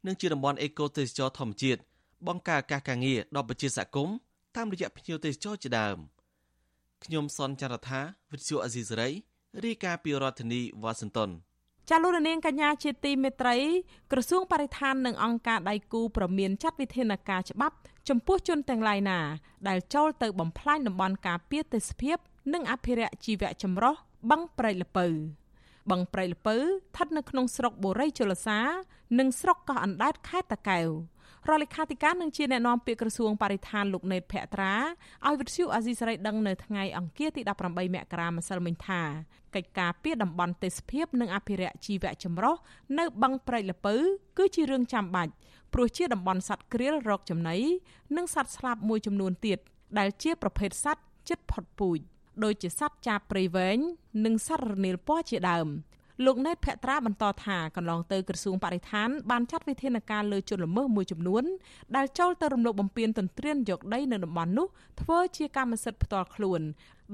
[0.08, 1.80] និងជាតំបន់អេកូទេសចរធម្មជាតិ
[2.28, 4.16] បង្កើតឱកាសការងារដល់ប្រជាសហគមន៍
[4.56, 5.98] តាមរយៈភ្ញៀវទេសចរជាដើម
[7.04, 8.00] ខ្ញុំសនចន្ទថា
[8.32, 9.10] វិទ្យុអេស៊ីសរ៉ៃ
[9.66, 11.30] រាយការណ៍ពីរដ្ឋធានីវ៉ាស៊ីនតោន
[11.90, 13.56] ចាលោកនាងកញ្ញាជាទីមេត្រី
[14.12, 17.76] ក្រសួងបរិស្ថាននិងអង្គការដៃគូប្រមានចាត់វិធានការច្បាប់
[18.10, 19.20] ចំពោះជនទាំងឡាយណា
[19.68, 22.18] ដែលចូលទៅបំផ្លាញតំបន់ការពារទេសភាព
[22.54, 23.96] និងអភិរក្សជីវៈចម្រុះ
[24.30, 25.06] បឹងព្រៃលពៅ
[25.92, 28.60] បឹងព្រៃលពៅស្ថិតនៅក្នុងស្រុកបូរីជលសា
[29.20, 30.88] និងស្រុកកោះអណ្ដែតខេត្តតាកែវ
[31.48, 34.74] រដ្ឋលេខាធិការនឹងជាអ្នកណែនាំពាក្យក្រសួងបរិស្ថានលោកណេតភក្ត្រា
[35.28, 39.02] ឲ្យវិទ្យុអាស៊ីសេរីដឹងនៅថ្ងៃអង្គារទី18មករាម្សិលមិញថា
[39.56, 42.56] កិច្ចការពីតំបន់ទេសភាពនិងអភិរក្សជីវៈចម្រុះ
[43.00, 43.96] នៅបឹងព្រៃលពៅ
[44.38, 45.32] គឺជារឿងចាំបាច់
[45.74, 47.58] ព្រោះជាតំបន់សត្វក្រៀលរកចំណី
[48.18, 49.60] និងសត្វស្លាបមួយចំនួនទៀត
[50.00, 52.00] ដែលជាប្រភេទសត្វជិតផុតពូជ
[52.44, 53.78] ដូចជាសត្វចាបព្រៃវែង
[54.26, 55.68] និងសត្វរនាលពណ៌ជាដើម
[56.26, 61.44] លោកណេតភក្ត្រាបន្តថាកន្លងទៅក្រសួងបរិស្ថានបានចាត់វិធានការលើជនល្មើសមួយចំនួន
[61.96, 64.68] ដែលចូលទៅរំលោភបំពានទន្ទ្រានយកដីនៅតំបន់នោះ
[65.02, 66.62] ធ្វើជាកម្មសិទ្ធិផ្ទាល់ខ្លួន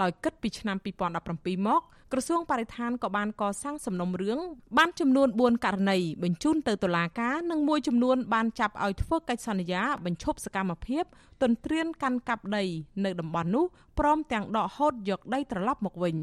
[0.02, 0.78] ដោយគិតពីឆ្នាំ
[1.22, 1.82] 2017មក
[2.12, 4.40] ក្រសួងបរិស្ថានក៏បានកសាងសំណុំរឿង
[4.78, 11.04] បានចំនួន4ករណីបញ្ជូនទៅតុលាការនិងមួយចំនួនបានចាប់ឲ្យធ្វើកិច្ចសន្យាបញ្ឈប់សកម្មភាព
[11.42, 12.64] ទន្ទ្រានកាន់កាប់ដី
[13.06, 13.66] នៅតំបន់នោះ
[14.00, 16.16] ព្រមទាំងដកហូតយកដីត្រឡប់មកវិញ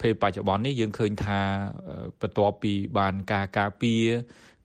[0.00, 1.40] ពេលបច្ចុប្បន្ននេះយើងឃើញថា
[2.20, 4.04] បន្ទាប់ពីបានការការពារ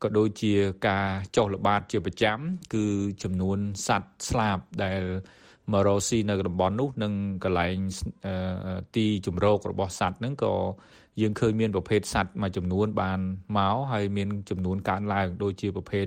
[0.03, 0.53] ក៏ដូចជា
[0.88, 2.38] ការចុះល្បាតជាប្រចាំ
[2.73, 2.86] គឺ
[3.23, 5.01] ចំនួនសត្វស្លាបដែល
[5.72, 7.76] មករស់ស៊ីនៅតំបន់នោះនិងកន្លែង
[8.95, 10.53] ទីជំរករបស់សត្វហ្នឹងក៏
[11.22, 13.20] យើងឃើញមានប្រភេទសត្វមួយចំនួនបាន
[13.57, 16.05] មកហើយមានចំនួនកើនឡើងដូចជាប្រភេទ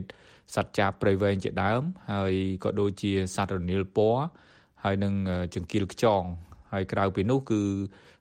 [0.54, 1.82] សត្វចាបព្រៃវែងជាដើម
[2.12, 2.34] ហើយ
[2.64, 4.22] ក៏ដូចជាសត្វរនាលពណ៌
[4.84, 5.14] ហើយនឹង
[5.54, 6.22] ចង្កៀលខ្យង
[6.72, 7.60] ហើយក្រៅពីនោះគឺ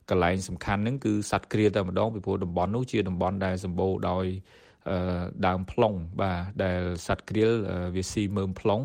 [0.09, 4.25] កន្លែងសំខាន់ហ្នឹងគឺសត្វគ្រាតែម្ដងពីព្រោះតំបន់នោះជាតំបន់ដែលសម្បូរដោយ
[5.47, 7.45] ដើមប្លុងបាទដែលសត្វគ្រា
[7.95, 8.81] វាស៊ីមើមប្លុង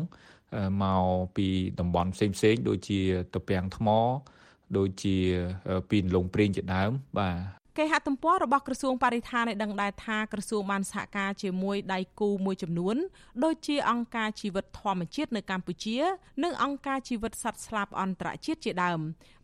[0.83, 1.47] មកពី
[1.79, 2.99] តំបន់ផ្សេងផ្សេងដូចជា
[3.33, 3.87] តពាំងថ្ម
[4.77, 5.17] ដូចជា
[5.89, 12.95] ពីនលងព្រីងជាដើមបាទគេហទំព័ររបស់ក្រសួងបរិស្ថានបានដឹងដែរថាក្រសួងបានសហការជាមួយដៃគូមួយចំនួន
[13.43, 15.97] ដូចជាអង្គការជីវិតធម្មជាតិនៅកម្ពុជា
[16.43, 18.99] និងអង្គការជីវិតសត្វស្លាបអន្តរជាតិជាដើម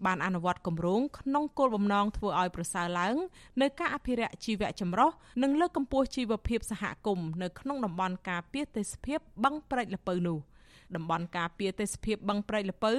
[0.05, 3.15] បានអនុវត្តគម្រោងក្នុងគោលបំណងធ្វើឲ្យប្រសើរឡើង
[3.61, 5.09] នៅការអភិរក្សជីវៈចម្រុះ
[5.43, 10.39] និងលើកកម្ពស់ជីវភាពសហគមន៍នៅក្នុងតំបន់ការពារទេសភាពបឹងព្រែកល្ពៅនោះ។
[10.95, 12.93] តំបន់ការពារទេសភាពបឹងព្រែកល្ពៅ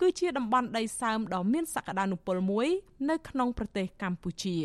[0.00, 2.68] គឺជាតំបន់ដីសើមដ៏មានសក្តានុពលមួយ
[3.10, 4.58] នៅក្នុងប្រទេសកម្ពុជា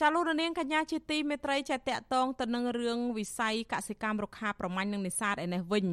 [0.00, 5.86] ចាលោករនាងកញ្ញាជាទីមេត្រីចែកតតងទៅនឹងរឿងវិស័យកសិកម្មរុក្ខាប្រមាញ់និងនេសាទឯនេះវិញ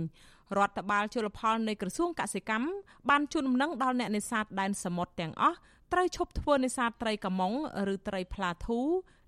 [0.57, 2.69] រដ្ឋបាលជលផលនៃក្រសួងកសិកម្ម
[3.09, 5.57] បានជូនដំណឹងដល់អ្នកនេសាទដែនសមុទ្រទាំងអស់
[5.93, 7.53] ត្រូវឈប់ធ្វើនេសាទត្រីកាម៉ុង
[7.93, 8.79] ឬត្រីផ្លាធូ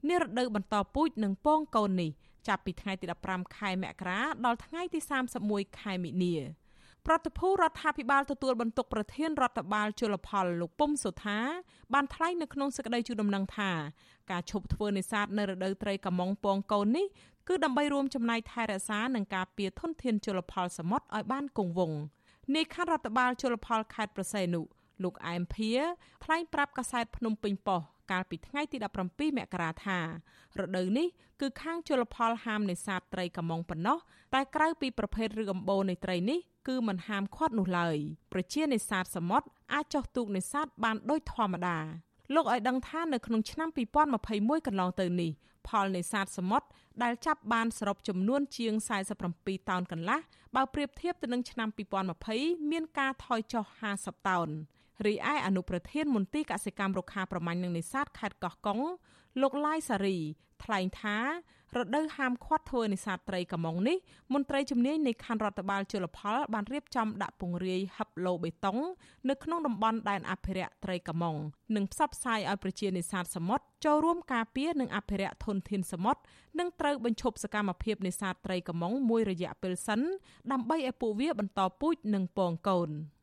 [0.09, 2.11] នារដូវបន្តពូជនិងពងកូននេះ
[2.47, 4.99] ចាប់ពីថ្ងៃទី15ខែមករាដល់ថ្ងៃទី
[5.39, 6.35] 31ខែមិនិនា
[7.07, 11.39] ប្រតិភូរដ្ឋាភិបាលទទួលបន្ទុកប្រធានរដ្ឋបាលជលផលលោកពុំសុថា
[11.93, 13.71] បានថ្លែងនៅក្នុងសេចក្តីជូនដំណឹងថា
[14.31, 17.07] ការឈប់ធ្វើនេសាទនៅរដូវត្រីកាម៉ុងពងកូននេះ
[17.47, 21.99] គឺដើម្បីរួមចំណែកថែរក្សានិងការពារធនធានជលផលសមុទ្រឲ្យបានគង់វង្ស
[22.55, 24.61] នាយខេត្តរដ្ឋបាលជលផលខេត្តប្រស័យនុ
[25.03, 25.71] លោកអែមភា
[26.23, 29.99] ថ្លែងប្រាប់កាសែតភ្នំពេញប៉ុស្តិ៍ កាលពីថ្ងៃទី17មករាថា
[30.59, 31.07] រដូវនេះ
[31.41, 33.97] គឺខាងជលផលហាមនេសាទត្រីកាម៉ុងប៉ុណ្ណោះ
[34.33, 37.97] តែក្រៅពីប្រភេទឬអំបូរនៃត្រីនេះគឺមិនហាមឃាត់នោះឡើយ
[38.33, 41.77] ប្រជានេសាទសមុទ្រអាចចោះទូកនេសាទបានដូចធម្មតា
[42.33, 43.69] លោកឲ្យដឹងថានៅក្នុងឆ្នាំ
[44.17, 45.31] 2021កន្លងទៅនេះ
[45.67, 46.67] ផលនេសាទសមុទ្រ
[47.03, 48.73] ដែលចាប់បានសរុបចំនួនជាង
[49.21, 50.19] 47តោនកន្លះ
[50.55, 51.69] បើប្រៀបធៀបទៅនឹងឆ្នាំ
[52.19, 53.65] 2020មានការថយចុះ
[53.97, 54.49] 50តោន
[55.07, 58.79] រីឯអនុប្រធានមន្ទីរកសិកម្មរុក្ខាប្រមាញ់និងនេសាទខេត្តកោះកុង
[59.41, 60.17] លោកឡាយសារី
[60.63, 61.17] ថ្លែងថា
[61.77, 63.97] រដូវហាមឃាត់ធ្វើនេសាទត្រីកាម៉ុងនេះ
[64.33, 68.77] មន្ត្រីជំនាញនៃខណ្ឌរដ្ឋបាលជលផលបានរៀបចំដាក់ពង្រាយហឹបឡូបេតុង
[69.29, 71.35] នៅក្នុងតំបន់ដែនអភិរក្សត្រីកាម៉ុង
[71.75, 76.21] និងផ្សព្វផ្សាយឲ្យប្រជានេសាទសមុទ្រចូលរួមការពារនិងអភិរក្សធនធានសមុទ្រ
[76.59, 80.01] និងត្រូវបញ្ឈប់សកម្មភាពនេសាទត្រីកាម៉ុងមួយរយៈពេលសិន
[80.51, 82.91] ដើម្បីឲ្យពួកវាបន្តពូជនិងពងកូន។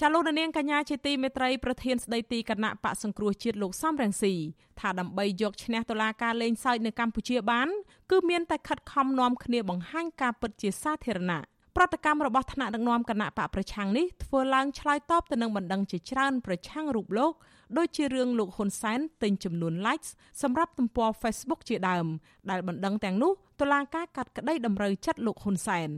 [0.00, 4.34] ចាលោកនាងកញ្ញាជាទីមេត្រីប្រធានស្ដីទីគណៈបកសង្គ្រោះជាតិលោកសំរងស៊ី
[4.80, 7.68] ថាដើម្បីយកឈ្នះតុលាការលេងសើចនៅកម្ពុជាបាន
[8.10, 11.42] គឺមានតែខិតខំនាំគ្នាបង្ហាញការពិតជាសាធារណៈ
[11.78, 17.32] ប្រតិកម្មរបស់ថ្នាក់ដឹកនាំគណៈបកប្រឆាំងនេះធ្វើឡើងឆ្លើយតបទៅនឹងបណ្ដឹងជាច្រើនប្រឆាំងរូបលោក
[17.78, 20.10] ដូចជារឿងលោកហ៊ុនសែនទិញចំនួន likes
[20.42, 22.06] សម្រាប់ទំព័រ Facebook ជាដើម
[22.50, 25.88] ដែលបណ្ដឹងទាំងនោះតុលាការកាត់ក្តីតម្រូវចិត្តលោកហ៊ុនសែន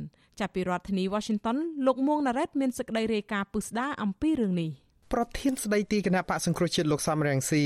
[0.41, 1.57] ចាប់ពីរដ្ឋធានី Washington
[1.87, 4.71] លោកមួងណារ៉េតមានសេចក្តីរាយការណ៍ពុស្ដាអំពីរឿងនេះ
[5.13, 7.65] ប្រធានស្ដីទីគណៈបកសង្គ្រោះជាតិលោកសំរងស៊ី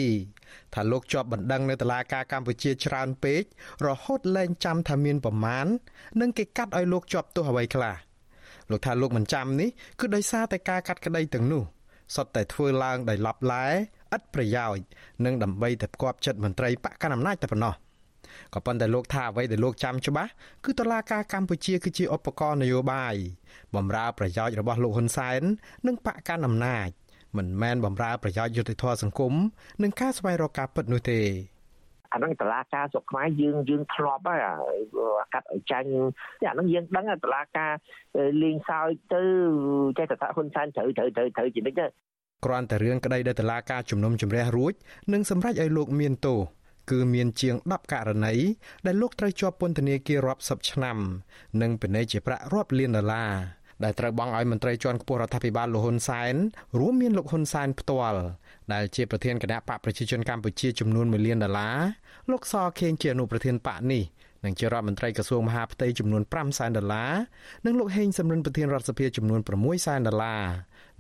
[0.74, 3.43] ថាលោកជាប់បណ្ដឹងនៅតុលាការកម្ពុជាច្រើនពេក
[3.86, 5.66] រហូតលែងចាំថាមានប្រមាណ
[6.20, 7.95] និងគេកាត់ឲ្យលោកជាប់ទោសអ្វីខ្លះ
[8.70, 9.68] លោកថាលោកមិនចាំនេះ
[10.01, 11.62] គឺដោយសារតែការកាត់ក្តីទាំងនោះ
[12.14, 13.66] សុទ្ធតែធ្វើឡើងដោយឡប់ឡែ
[14.16, 14.84] ឥតប្រយោជន៍
[15.24, 17.74] និងដើម្បីតែផ្គប់ចិត្តមន្ត្រីបកកណ្ដាលអំណាចតែប៉ុណ្ណោះ
[18.55, 20.30] ក៏ប៉ុន្តែលោកថាអ្វីដែលលោកចាំច្បាស់
[20.64, 23.14] គឺតឡាការកម្ពុជាគឺជាឧបករណ៍នយោបាយ
[23.74, 25.43] បំរើប្រយោជន៍របស់លោកហ៊ុនសែន
[25.86, 26.88] និងបកកណ្ដាលអំណាច
[27.36, 29.32] មិនមែនបំរើប្រយោជន៍យុត្តិធម៌សង្គម
[29.82, 31.20] និងការស្វែងរកការពិតនោះទេ
[32.12, 34.36] អាហ្នឹងតឡាការស្រុកខ្មែរយើងយើងធ្លាប់ហើ
[34.74, 34.78] យ
[35.32, 35.86] កាត់ឲ្យចាញ់
[36.44, 37.72] អាហ្នឹងយើងដឹងតឡាការ
[38.42, 39.22] លេងសើចទៅ
[39.98, 41.86] ចេះតែថាហ៊ុនសែនត្រូវត្រូវត្រូវត្រូវជានិចទៅ
[42.44, 44.72] គ្រាន់តែរឿងក្តីដែលតឡាការជំនុំជម្រះរួច
[45.12, 46.40] នឹងសម្រេចឲ្យលោកមានទោស
[46.90, 48.34] គឺមានជាង10ករណី
[48.86, 50.98] ដែលលោកត្រូវជាប់ពន្ធនាគាររាប់សិបឆ្នាំ
[51.62, 53.32] និងពិន័យជាប្រាក់រាប់លានដុល្លារ
[53.84, 56.34] ដែលត្រូវបង់ឲ្យមន្ត្រីជាន់ខ្ពស់រដ្ឋាភិបាលលោកហ៊ុនសែន
[56.78, 58.20] រួមមានលោកហ៊ុនសែនផ្ទាល់
[58.72, 61.78] ដែលជាប្រធានគណៈបកប្រជាជនកម្ពុជាចំនួន1លានដុល្លារ
[62.30, 64.04] លោកសខេងជាអនុប្រធានបកនេះ
[64.44, 67.12] និងជារដ្ឋមន្ត្រីក្រសួងមហាផ្ទៃចំនួន5សែនដុល្លារ
[67.66, 70.42] និងលោកហេងសំរិនប្រធានរដ្ឋសភាចំនួន6សែនដុល្លារ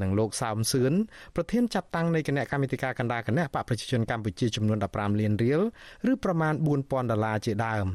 [0.02, 0.92] និងលោកសោមសឿន
[1.36, 5.60] ប្រធានចាត់តាំងនៃគណៈកម្មាធិការកណ្ដាលគណៈបកប្រជាជនកម្ពុជាចំនួន15លានរៀល
[6.10, 7.86] ឬប្រមាណ4000ដុល្លារជាដើម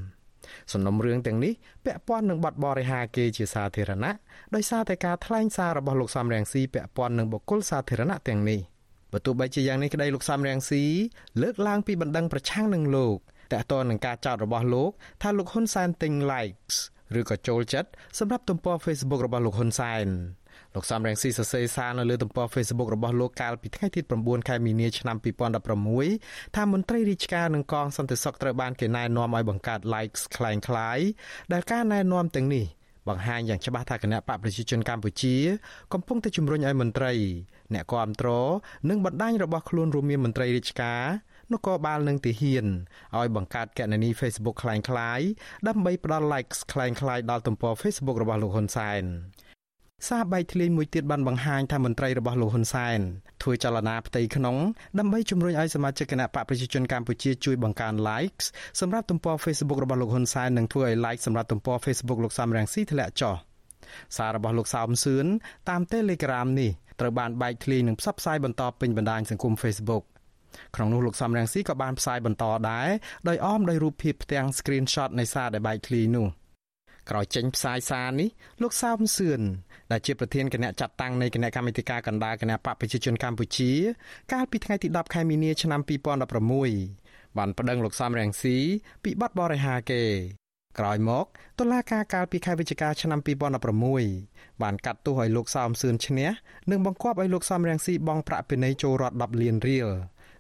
[0.74, 1.54] សំណុំរឿងទាំងនេះ
[1.86, 4.14] ពាក់ព័ន្ធនឹងបទបរិហាគេជាសាធារណៈ
[4.56, 8.60] ដោយសារតែការថ្លែងសាររបស់លោកសំរងស៊ីពាក់ព័ន្ធនឹងបុគ្គលសាធារណៈទាំងនេះ
[9.12, 10.84] បើទោះបីជាយ៉ាងនេះក្តីលោកសំរងស៊ី
[11.42, 13.18] លើកឡើងពីបណ្ដឹងប្រឆាំងនឹងលោក
[13.54, 16.78] តើតើនឹងការចោទរបស់លោកថាលោកហ៊ុនសែនទិញ likes
[17.20, 20.08] ឬក៏ចូលចិត្តសម្រាប់ទំព័រ Facebook របស់លោកហ៊ុនសែន
[20.75, 25.17] លោកសំរងស៊ីសរសេរសារនៅលើទំព័រ Facebook របស់លោកកាលពីថ្ងៃទី9ខែមីនាឆ្នាំ
[25.87, 31.07] 2016ថាមន្ត្រីរាជការនិងកងសន្តិសុខត្រូវបានគេណែនាំឲ្យបង្កើត likes คล้ายៗ
[31.53, 32.67] ដែលការណែនាំទាំងនេះ
[33.09, 35.37] បង្ហាញយ៉ាងច្បាស់ថាគណៈបកប្រជាជនកម្ពុជា
[35.93, 37.13] កំពុងតែជំរុញឲ្យមន្ត្រី
[37.75, 38.29] អ្នកគាំទ្រ
[38.89, 41.03] និងបណ្ដាញរបស់ខ្លួនរួមមានមន្ត្រីរាជការ
[41.53, 42.67] នគរបាលនិងទាហាន
[43.19, 45.27] ឲ្យបង្កើតគណនី Facebook คล้ายៗ
[45.69, 49.05] ដើម្បីផ្ដល់ likes คล้ายៗដល់ទំព័រ Facebook របស់លោកហ៊ុនសែន
[50.06, 53.00] សារបែកធ្លាយមួយទៀតបានបង្ហាញថាមន្ត្រីរបស់លោកហ៊ុនសែន
[53.42, 54.58] ធ្វើចលនាផ្ទៃក្នុង
[55.00, 58.46] ដើម្បីជំរុញឲ្យសមាជិកគណៈបកប្រជាជនកម្ពុជាជួយបង្កើន likes
[58.80, 63.36] សម្រាប់ទំព័រ Facebook របស់លោកហ៊ុនសែននិងធ្វើឲ្យ like សម្រាប់ទំព័រ Facebook លោកសំរងស៊ីធ្លាក់ចុះ
[64.18, 65.26] សាររបស់លោកសោមសឿន
[65.70, 70.04] តាម Telegram នេះត្រូវបានបែកធ្លាយនិងផ្សព្វផ្សាយបន្តពេញបណ្ដាញសង្គម Facebook
[70.76, 72.88] ក្នុងនោះលោកសំរងស៊ីក៏បានផ្សាយបន្តដែរ
[73.28, 76.28] ដោយអមដោយរូបភាពផ្ទាំង screenshot នៃសារដែលបែកធ្លាយនោះ
[77.10, 78.30] ក្រោយចេញផ្សាយសារនេះ
[78.62, 79.42] លោកសោមសឿន
[79.92, 83.72] ដែលជាប្រធានគណៈចាត់តាំងនៃគណៈកម្មាធិការកណ្ដាលគណៈបកប្រជាជនកម្ពុជា
[84.34, 85.82] កាលពីថ្ងៃទី10ខែមីនាឆ្នាំ
[86.60, 88.58] 2016បានប្តឹងលោកសំរងស៊ី
[89.04, 90.04] ពីបទបរិហាកេ
[90.80, 91.26] ក្រោយមក
[91.60, 93.20] តុលាការកាលពីខែវិច្ឆិកាឆ្នាំ
[93.92, 96.30] 2016បានកាត់ទោសឲ្យលោកសោមសឿនឈ្នះ
[96.72, 99.90] និងបង្គាប់ឲ្យលោកសំរងស៊ីបង់ប្រាក់ពិន័យចូលរដ្ឋ10លានរៀល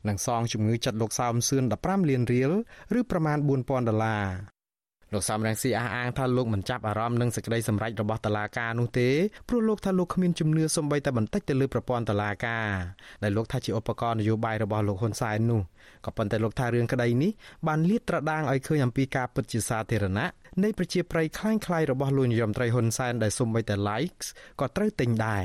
[0.07, 2.51] និងសងជំងឺចិត្តលោកសោមសឿន15លានរៀល
[2.99, 4.25] ឬប្រមាណ4000ដុល្លារ
[5.14, 9.08] លោកសំរងស៊ីអះអាងថាលោកមិនចាប់អារម្មណ៍នឹងសេចក្តីសម្រេចរបស់តុលាការនោះទេ
[9.48, 12.68] ព្រោះលោកថាលោកគ្មានជំនឿសំបីតែបន្តិចទៅលើប្រព័ន្ធតុលាការ
[13.22, 15.60] ដែលលោកថាជាឧបករណ៍នយោបាយរបស់លោកហ៊ុនសែននោះ
[16.06, 17.30] ក៏ប៉ុន្តែលោកថារឿងក្តីនេះ
[17.68, 20.28] បានលាតត្រដាងឲ្យឃើញអំពីការពិតជាសាធារណៈ
[20.64, 24.26] នៃប្រជាប្រិយคล้ายៗរបស់លោកនាយរដ្ឋមន្ត្រីហ៊ុនសែនដែលសំបីតែ likes
[24.60, 25.44] ក៏ត្រូវទិញដែរ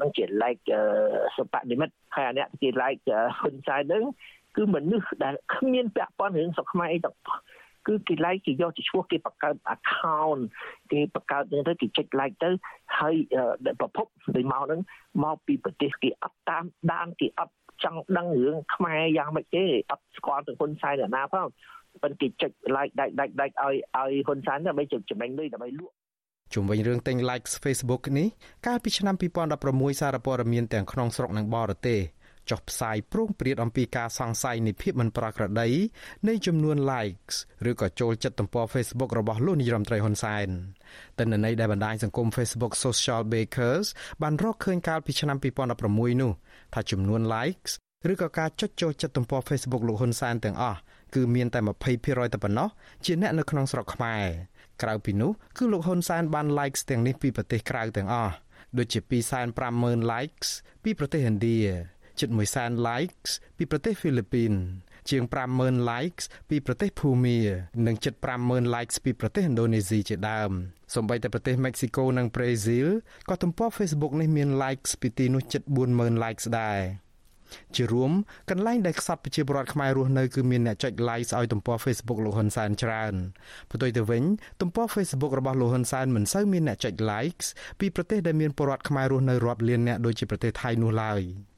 [0.00, 0.64] នឹងជា like
[1.36, 3.02] សុបនិមិត្តហើយអានេះជា like
[3.38, 4.04] ហ៊ុនសែននឹង
[4.56, 7.16] គឺមនុស្សដែលគ្មានពាក់ព័ន្ធរឿងសុខខ្មែរអីទាំង
[7.89, 10.41] គឺគេ like គេយកទៅឈ្មោះគេបង្កើត account
[10.91, 12.49] គេបង្កើតនឹងទៅគេចុច like ទៅ
[12.97, 13.15] ហើយ
[13.79, 14.81] ប្រភពដែលមកហ្នឹង
[15.23, 16.63] មកពីប្រទេសគេអត់តាម
[16.93, 21.47] ដានគេអត់ចង់ដឹងរឿងខ្មែរយ៉ាងម៉េចទេអត់ស្គាល់ទៅហ៊ុនសែនណាផង
[22.03, 25.93] ប៉ុន្តែគេចុច like ដាច់ដាច់ដាច់ឲ្យឲ្យហ៊ុនសែនដើម្បីចំណេញលុយដើម្បីលក់
[26.53, 28.27] ជុំវិញរឿងទិញ likes Facebook នេះ
[28.67, 31.99] កាលពីឆ្នាំ2016សារព័ត៌មានទាំងក្នុងស្រុកនិងបរទេស
[32.49, 35.69] ចុះផ្សាយព្រោងព្រាតអំពីការសង្ស័យនៃភាពមិនប្រក្រតី
[36.27, 37.35] នៃចំនួន likes
[37.69, 40.47] ឬក៏ចូលចិត្តទំព័រ Facebook របស់លោកនាយរដ្ឋមន្ត្រីហ៊ុនសែន
[41.19, 43.87] ទិន្នន័យដែលបណ្ដាញសង្គម Facebook Social Bakers
[44.21, 45.37] បានរកឃើញកាលពីឆ្នាំ
[45.79, 46.31] 2016នោះ
[46.73, 47.71] ថាចំនួន likes
[48.11, 50.79] ឬក៏ការចុចចូលចិត្តទំព័រ Facebook លោកហ៊ុនសែនទាំងអស់
[51.15, 51.59] គឺមានតែ
[51.97, 52.69] 20%តែប៉ុណ្ណោះ
[53.05, 54.25] ជាអ្នកនៅក្នុងស្រុកខ្មែរ
[54.81, 58.33] ក្រៅពីនោះគឺលោកហ៊ុនសែនបាន likes ទាំងនេះពីប្រទេសក្រៅទាំងអស់
[58.77, 58.99] ដូចជា
[59.51, 60.49] 250,000 likes
[60.83, 61.59] ពីប្រទេសឥណ្ឌា
[62.19, 64.53] ជិត1សែន likes ពីប្រទេសហ្វីលីពីន
[65.09, 65.23] ជាង
[65.57, 67.37] 50000 likes ពីប្រទេសភូមា
[67.87, 68.13] និងជិត
[68.45, 70.51] 50000 likes ពីប្រទេសឥណ្ឌូនេស៊ីជាដើម
[70.93, 72.87] សូម្បីតែប្រទេសមិចស៊ីកូនិងប្រេស៊ីល
[73.29, 75.61] ក៏ទំព័រ Facebook នេះមាន likes ពីទីនោះជិត
[75.93, 76.81] 40000 likes ដែរ
[77.75, 78.11] ជារួម
[78.49, 83.13] កន្លែងដែលខ្សត់ប្រជាពលរដ្ឋខ្មែររស់នៅគឺមានអ្នកចុច like ឲ្យទំព័រ Facebook លោកហ៊ុនសែនច្រើន
[83.71, 84.23] ផ្ទុយទៅវិញ
[84.61, 87.41] ទំព័រ Facebook របស់លោកហ៊ុនសែនមិនសូវមានអ្នកចុច like
[87.79, 91.21] ពីប្រទេសដែលមានពលរដ្ឋខ្មែររស់នៅរាប់លានអ្នកដូចជាប្រទេសថៃនោះឡើយ។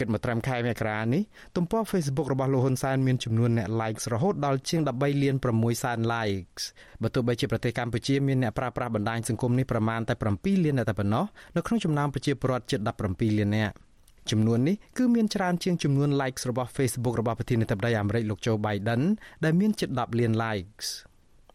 [0.00, 1.22] គិតមកត្រឹមខែមករានេះ
[1.56, 6.62] ទំព័រ Facebook របស់លោកហ៊ុនសែនមានចំនួនអ្នក likes រហូតដល់ជាង13លាន6សែន likes
[7.02, 11.24] បើទោះបីជាប្រទេសកម្ពុជាមានអ្នកប្រើប្រាស់បណ្ដាញសង្គមនេះប្រមាណតែ7លានអ្នកតែប៉ុណ្ណោះ
[11.56, 12.80] នៅក្នុងចំណោមប្រជាពលរដ្ឋជិត
[13.10, 13.74] 17លាននាក់
[14.30, 19.02] ចំនួននេះគឺមានច្រើនជាងចំនួន likes របស់ Facebook របស់ប្រធានាធិបតីអាមេរិកលោក Joe Biden
[19.44, 20.88] ដែលមានជិត10លាន likes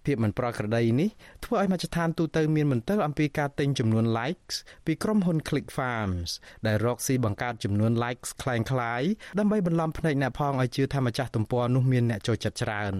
[0.06, 1.08] ភាពមិនប្រក្រតីនេះ
[1.44, 4.56] ធ្វើឲ្យមជ្ឈដ្ឋានទូទៅមានមន្ទិលអំពីការទិញចំនួន likes
[4.86, 6.30] ពីក្រុមហ៊ុន Click Farms
[6.66, 12.94] ដែលរកស៊ីបង្កើតចំនួន likes คล้ายៗដើម្បីបន្លំភ្នែកអ្នកផងឲ្យជឿថាម្ចាស់ទំព័រនោះមានអ្នកចូលចិត្តច្រើន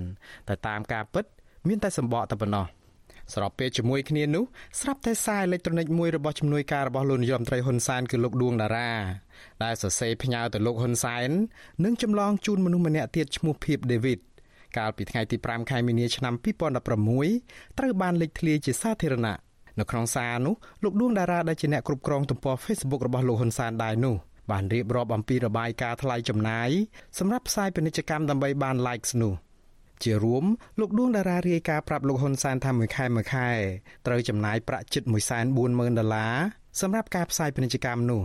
[0.48, 1.24] តែតាមការពិត
[1.68, 2.66] មានតែសម្បកតែប៉ុណ្ណោះ
[3.34, 4.44] ស្របពេលជាមួយគ្នានោះ
[4.80, 8.92] ស្រាប់តែសារអេឡិចត្រូនិកមួយរបស់ជំនួយការរបស់លោកនាយរដ្ឋមន្ត្រីហ៊ុនសែនគឺលោកដួងតារា
[9.64, 11.30] ដែលសរសេរផ្ញើទៅលោកហ៊ុនសែន
[11.84, 14.20] និងចម្លងជូនមនុស្សម្នាក់ទៀតឈ្មោះភៀបដេវីត
[14.77, 16.33] កាលពីថ្ងៃទី5ខែមីនាឆ្នាំ
[16.85, 19.37] 2016ត្រូវបានលេចធ្លាយជាសាធារណៈ
[19.79, 24.15] នៅក្នុងសារនោះលោកដួងតារាដែលជាអ្នកគ្រប់គ្រងទំព័រ Facebook របស់លោកហ៊ុនសែនដែរនោះ
[24.51, 26.69] បានរៀបរាប់អំពីរបាយការណ៍ថ្លៃចំណាយ
[27.19, 29.33] សម្រាប់ផ្សាយពាណិជ្ជកម្មដើម្បីបាន likes នោះ
[30.03, 30.45] ជារួម
[30.79, 33.49] លោកដួងតារារាយការណ៍ប្រាប់លោកហ៊ុនសែនថាមួយខែមួយខែ
[34.05, 35.03] ត្រូវចំណាយប្រាក់ជិត
[35.51, 36.35] 140,000ដុល្លារ
[36.81, 38.21] សម្រាប់ការផ្សាយពាណិជ្ជកម្មនោះ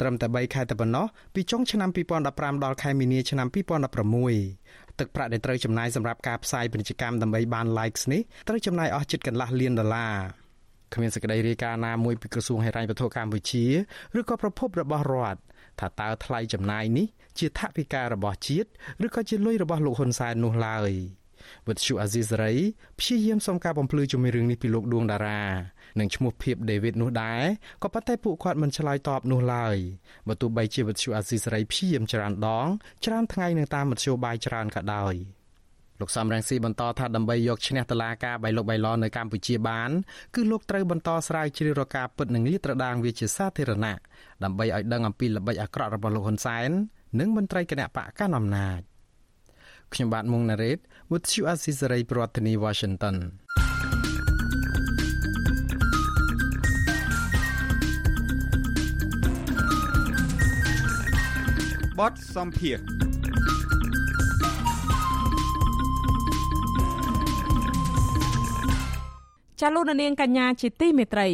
[0.00, 1.90] ត្រឹមតែ3ខែតែប៉ុណ្ណោះពីចុងឆ្នាំ
[2.26, 3.48] 2015ដល់ខែមីនាឆ្នាំ
[4.34, 10.16] 2016 ទឹកប្រាក់ដែលត្រូវចំណាយសម្រាប់ការផ្សាយពាណិជ្ជកម្មដើម្បីបាន likes នេះត្រូវចំណាយអស់ជិតកន្លះលានដុល្លារ
[10.94, 13.64] គ្មានសេចក្តីរាយការណ៍ណាមួយពីក្រសួងហិរញ្ញវត្ថុកម្ពុជា
[14.18, 15.40] ឬក៏ប្រភពរបស់រដ្ឋ
[15.80, 17.06] ថាតើថ្លៃចំណាយនេះ
[17.38, 18.68] ជាថវិការបស់ជាតិ
[19.06, 20.90] ឬក៏ជាលុយរបស់លោកហ៊ុនសែននោះឡើយ
[21.68, 22.54] វិទ្យុអាស៊ីសេរី
[22.98, 25.40] ព្យាយាមសុំការបំភ្លឺជំរឿងនេះពីលោកដួងតារា
[25.98, 27.42] និងឈ្មោះភៀបដេវីតនោះដែរ
[27.82, 29.76] ក៏ប៉ុន្តែពួកគាត់មិនឆ្លើយតបនោះឡើយ
[30.28, 32.66] បើទោះបីជាវិទ្យុអាស៊ីសេរីព្យាយាមច្រើនដង
[33.04, 35.14] ច្រើនថ្ងៃនឹងតាមមធ្យោបាយច្រើនក៏ដោយ
[36.00, 39.90] លោកសំរងស៊ីបន្តថាដើម្បីយកឈ្នះតឡាការបៃលុកបៃលនៅកម្ពុជាបាន
[40.34, 43.96] គឺលោកត្រូវបន្តស្រាវជ្រាវរកការពិតនិងលាតត្រដាងវាជាសាធារណៈ
[44.44, 46.70] ដើម្បីឲ្យដឹងអំពីល្បិចអាក្រក់របស់លោកហ៊ុនសែន
[47.20, 48.80] និងមន្ត្រីគណៈបកកណ្ដាលអំណាច
[49.92, 50.78] ខ្ញុំបាទមុងណារ៉េត
[51.10, 53.16] With you Azizi ប្រធានាទី Washington
[62.00, 62.78] បទសំភារ
[69.60, 71.28] ចាលោកនាងកញ្ញាជាទីមេត្រី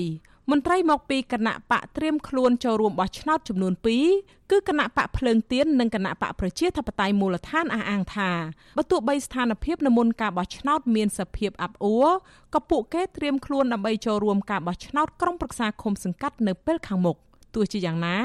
[0.50, 3.72] មន្ត្រីមកពីគណៈបកត្រៀមខ្លួនចូលរួមបោះឆ្នោតចំនួន
[4.12, 8.30] 2គឺគណៈបកភ្លើងទៀននិងគណៈបកប្រជាធិបតេយ្យមូលដ្ឋានអះអាងថា
[8.76, 12.08] បើទោះបីស្ថានភាពនៅមុនការបោះឆ្នោតមានសភាពអាប់អួរ
[12.54, 17.16] ក៏ពួកគេត្រៀមខ្លួនដើម្បីចូលរួមការបោះឆ្នោតក្រុមប្រឹក្សាឃុំសង្កាត់នៅពេលខាងមុខ
[17.54, 18.16] ទោះជាយ៉ាងណា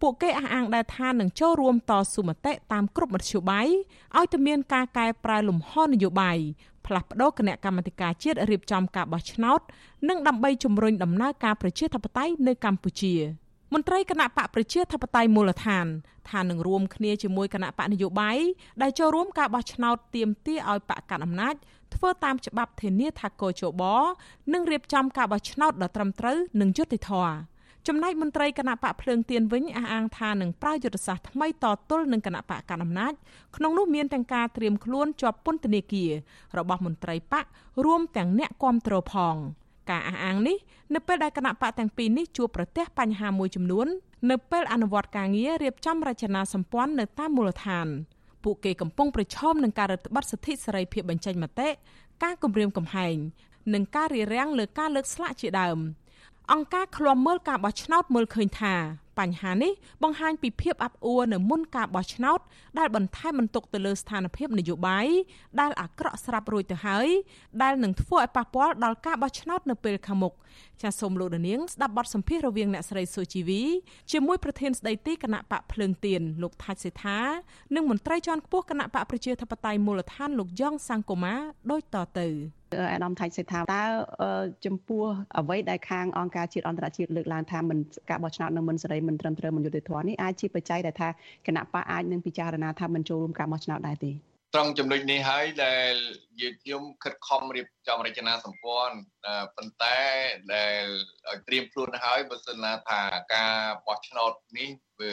[0.00, 3.68] ពួកគេអះអាងដែរថានឹងចូលរួមតស៊ូមតិតាមគ្រប់មធ្យោបាយ
[4.16, 6.38] ឲ្យតែមានការកែប្រែលំហនយោបាយ
[6.86, 9.60] ផ្លាស់ប្តូរគណៈកម្មាធិការជាតិរៀបចំការបោះឆ្នោត
[10.08, 13.14] និងដើម្បីជំរុញដំណើរការប្រជាធិបតេយ្យនៅកម្ពុជា
[13.72, 15.86] មន្ត្រីគណៈបកប្រជាធិបតេយ្យមូលដ្ឋាន
[16.30, 18.38] ថានឹងរួមគ្នាជាមួយគណៈបកនយោបាយ
[18.82, 21.54] ដែលចូលរួមការបោះឆ្នោតទាមទារឲ្យបកកណ្ដាលអំណាច
[21.94, 23.82] ធ្វើតាមច្បាប់ធានាថាកោជប
[24.52, 27.34] នឹងរៀបចំការបោះឆ្នោតដ៏ត្រឹមត្រូវនិងយុត្តិធម៌
[27.88, 33.12] ចំណែកមន្ត្រីគណៈបកភ្លើងទៀនវិញអះអាងថានឹងប្រើយុទ្ធសាស្ត្រថ្មីតទល់នឹងគណៈបកកណ្ដាលអំណាច
[33.56, 36.12] ក្នុងនោះមានទាំងការត្រៀមខ្លួនជាប់ពន្ធនាគារ
[36.58, 37.44] របស់មន្ត្រីបក
[37.84, 39.34] រួមទាំងអ្នកគាំទ្រផង
[39.90, 40.56] ការអះអាងនេះ
[40.94, 43.86] នៅពេលដែលគណៈបកទាំងពីរនេះជួបប្រទះបញ្ហាមួយចំនួន
[44.30, 47.86] នៅពេលអនុវត្តការងាររៀបចំរចនាសម្ព័ន្ធនៅតាមមូលដ្ឋាន
[48.44, 51.68] ពួកគេកំពុងប្រឈមនឹងការរឹតបន្តឹងសិទ្ធិសេរីភាពបញ្ចេញមតិ
[52.22, 53.16] ការគំរាមកំហែង
[53.74, 55.78] និងការរារាំងលើការលើកស្លាកជាដើម។
[56.52, 58.74] អង្គការឃ្លាំមើលការបោះឆ្នោតមើលឃើញថា
[59.18, 59.72] បញ្ហានេះ
[60.02, 62.40] បង្ហាញពីភាពអាប់អួរនៅមុនការបោះឆ្នោត
[62.78, 65.06] ដែលបន្ថែមបន្ទុកទៅលើស្ថានភាពនយោបាយ
[65.60, 67.08] ដែលអាក្រក់ស្រាប់រួចទៅហើយ
[67.62, 70.32] ដែលនឹងធ្វើឲ្យប៉ះពាល់ដល់ការបោះឆ្នោតនៅពេលខាងមុខ
[70.82, 73.62] ចាសសូមលោកនាងស្ដាប់បទសម្ភាសន៍រវាងអ្នកស្រីសុជីវី
[74.12, 77.18] ជាមួយប្រធានស្ដីទីគណៈបកភ្លើងទៀនលោកថាច់សេដ្ឋា
[77.74, 81.34] និងមន្ត្រីជាន់ខ្ពស់គណៈបកប្រជាធិបតេយ្យមូលដ្ឋានលោកយ៉ងសង្គមា
[81.70, 82.28] ដូចតទៅ
[82.92, 83.84] អាដាមថាច់សេដ្ឋាតើ
[84.66, 85.02] ចំពោះ
[85.38, 87.78] អ្វីដែលខាងអង្គការជាតិអន្តរជាតិលើកឡើងថាមិន
[88.10, 91.08] ការបោះឆ្នោតនៅមិនសេរីមិនត្រឹមត្រូវមិនយុត្តិធម៌នេះអាចជាបច្ច័យដែលថា
[91.46, 94.12] គណៈបកអាចនឹងពិចារណាថាមិនចូលរួមការបោះឆ្នោតដែរទេ
[94.54, 95.94] ត្រង់ចំណុចនេះហើយដែល
[96.40, 98.96] យើងខ្ញុំខិតខំរៀបចំរចនាសម្ព័ន្ធ
[99.56, 99.98] ប៉ុន្តែ
[100.54, 100.84] ដែល
[101.28, 103.00] ឲ្យត្រៀមខ្លួនហើយបើសិនណាថា
[103.34, 103.54] ការ
[103.86, 104.70] បោះឆ្នោតនេះ
[105.00, 105.12] វា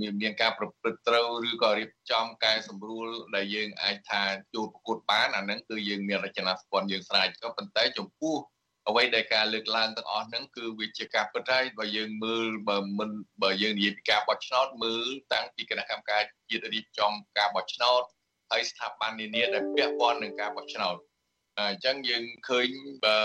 [0.00, 4.22] មានមានការប្រព្រឹត្តត្រូវឬក៏រៀបចំកែសម្រួលដែលយើងអាចថា
[4.54, 8.36] ចូលប្រកួតបានអាហ្នឹងគឺយើងមានរចនាសម្ព័ន្ធយើងស្រេចក៏ប៉ុន្តែចំពោះ
[8.88, 13.10] អ្វីដែលការលើកឡើងទាំងអស់ហ្នឹងគឺវាជាការពិតហើយបើយើងមើលបើមិន
[13.42, 18.02] បើយើងនិយាយពីការបោះឆ្នោតមើលតាំងពីគណៈកម្មការជាតិរៀបចំការបោះឆ្នោត
[18.50, 20.96] ហើយស្ថាប័ននានាដែលពាក់ព័ន្ធនឹងការបោះឆ្នោត
[21.58, 22.68] អញ្ចឹងយើងឃើញ
[23.04, 23.18] បើ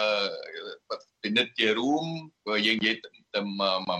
[1.22, 2.06] ពិនិត្យជារួម
[2.48, 3.21] បើយើងនិយាយទៅ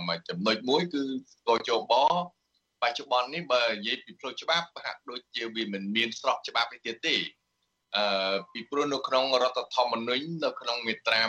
[0.08, 1.02] មួយចំណុចមួយគឺ
[1.48, 1.92] កោជប
[2.82, 7.16] បច្ចុប្បន្ននេះបើនិយាយពីផ្លូវច្បាប់ហាក់ដូចជាវាមិនមានស្របច្បាប់ទេទៀតទេ
[7.96, 11.20] អឺពីព្រោះនៅក្នុងរដ្ឋធម្មនុញ្ញនៅក្នុងមាត្រា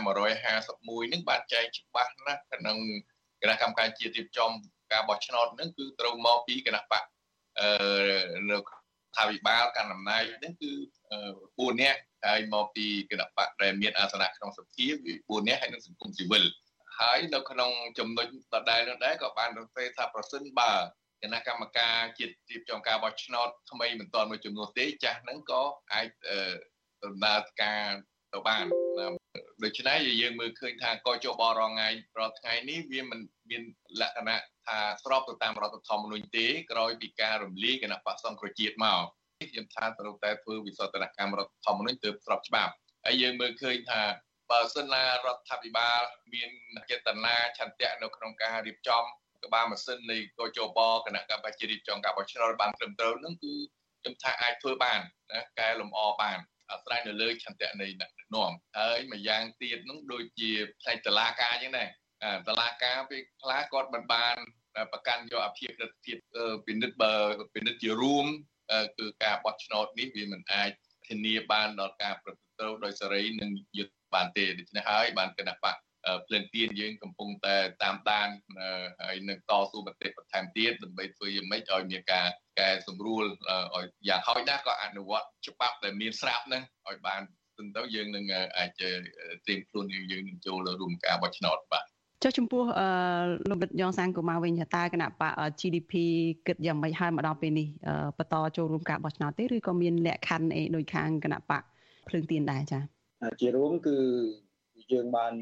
[0.51, 2.77] 151នឹងបានចែងច្បាស់ណាស់ក្នុង
[3.41, 4.51] គណៈកម្មការជាតិរៀបចំ
[4.91, 7.03] ការបោះឆ្នោតនឹងគឺត្រូវមកពីគណៈបក
[7.59, 7.67] អឺ
[8.51, 8.57] នៅ
[9.17, 10.71] ថាវិបាលកាន់អំណាចនឹងគឺ
[11.23, 14.85] 4នាក់ហើយមកពីគណៈបកដែលមានអាសនៈក្នុងសភា
[15.17, 16.43] 4នាក់ហើយនឹងសង្គមស៊ីវិល
[16.99, 20.73] ហើយនៅក្នុងចំណុចដដែលនោះដែរក៏បានរំពេថាប្រសិនបើ
[21.23, 25.61] គណៈកម្មការជាតិរៀបចំការបោះឆ្នោតថ្មីមិនទាន់មួយចំនួនទេចាស់ហ្នឹងក៏
[25.93, 26.07] អាច
[27.03, 27.87] ដំណើរការ
[28.33, 28.65] ទៅបាន
[29.63, 33.19] ដូច្នេះយើងមើលឃើញថាកជបរងថ្ងៃរាល់ថ្ងៃនេះវាមិន
[33.49, 33.63] មាន
[34.01, 39.01] លក្ខណៈថាស្របទៅតាមរដ្ឋធម្មនុញ្ញទេក្រោយពីការរំលាយគណៈបក្សសង្គ្រោះជាតិមក
[39.51, 42.73] ខ្ញុំថាត្រូវតែធ្វើវិសោធនកម្មរដ្ឋធម្មនុញ្ញទើបស្របច្បាប់
[43.05, 44.01] ហើយយើងមើលឃើញថា
[44.53, 46.01] បើសិនណារដ្ឋាភិបាល
[46.33, 46.49] មាន
[46.89, 49.03] ចេតនាឆន្ទៈនៅក្នុងការរៀបចំ
[49.45, 53.53] ក្បាលម៉ាស៊ីននៃកោជបគណៈកម្មការរៀបចំការបោះឆ្នោតបានត្រឹមត្រូវនឹងគឺ
[54.01, 54.99] ខ្ញុំថាអាចធ្វើបាន
[55.31, 56.39] ណាកែលម្អបាន
[56.71, 60.51] អាស្រ័យនៅលើឆន្ទៈនៃអ្នកដឹកនាំហើយមួយយ៉ាងទៀតនោះដូចជា
[60.81, 61.89] ផ្នែកតឡាការអញ្ចឹងដែរ
[62.47, 64.35] តឡាការពេលខ្លះគាត់មិនបាន
[64.91, 66.17] ប្រកាន់យកអភិក្រិតភាព
[66.67, 67.13] ពិនិត្យបើ
[67.55, 68.25] ពិនិត្យជារួម
[68.99, 70.71] គឺការបោះឆ្នោតនេះវាមិនអាច
[71.07, 75.75] ធានាបានដល់ការប្រព្រឹត្តត្រូវដោយសេរីនិងយុត្តិ បានទេដូច្នេះហើយបានគណៈបក
[76.27, 78.29] ភ្លឹងទៀនយើងកំពុងតែតាមដាន
[79.03, 82.27] ហើយនឹងតស៊ូមតិបន្ថែមទៀតដើម្បីធ្វើយ៉ាងម៉េចឲ្យមានការ
[82.59, 83.25] កែសម្រួល
[83.75, 87.21] ឲ្យយ៉ាងហោចណាស់ក៏អនុវត្តច្បាប់ដែលមានស្រាប់ហ្នឹងឲ្យបាន
[87.57, 88.25] ទៅទៅយើងនឹង
[88.57, 88.69] អាច
[89.45, 91.85] ត្រៀមខ្លួនយើងនឹងចូលរួមការបោះឆ្នោតបាទ
[92.23, 92.87] ចុះចំពោះអឺ
[93.49, 95.93] លោកដិតយ៉ងសាងកូម៉ាវិញតើគណៈបក GDP
[96.47, 97.67] គិតយ៉ាងម៉េចហើយមកដល់ពេលនេះ
[98.17, 101.63] បន្តចូលរួមការបោះឆ្នោតទេឬក៏មានលក្ខខណ្ឌអីដូចខាងគណៈបក
[102.07, 102.81] ភ្លើងទៀនដែរចា៎
[103.39, 103.97] ជារួមគឺ
[104.91, 105.33] យើងបាន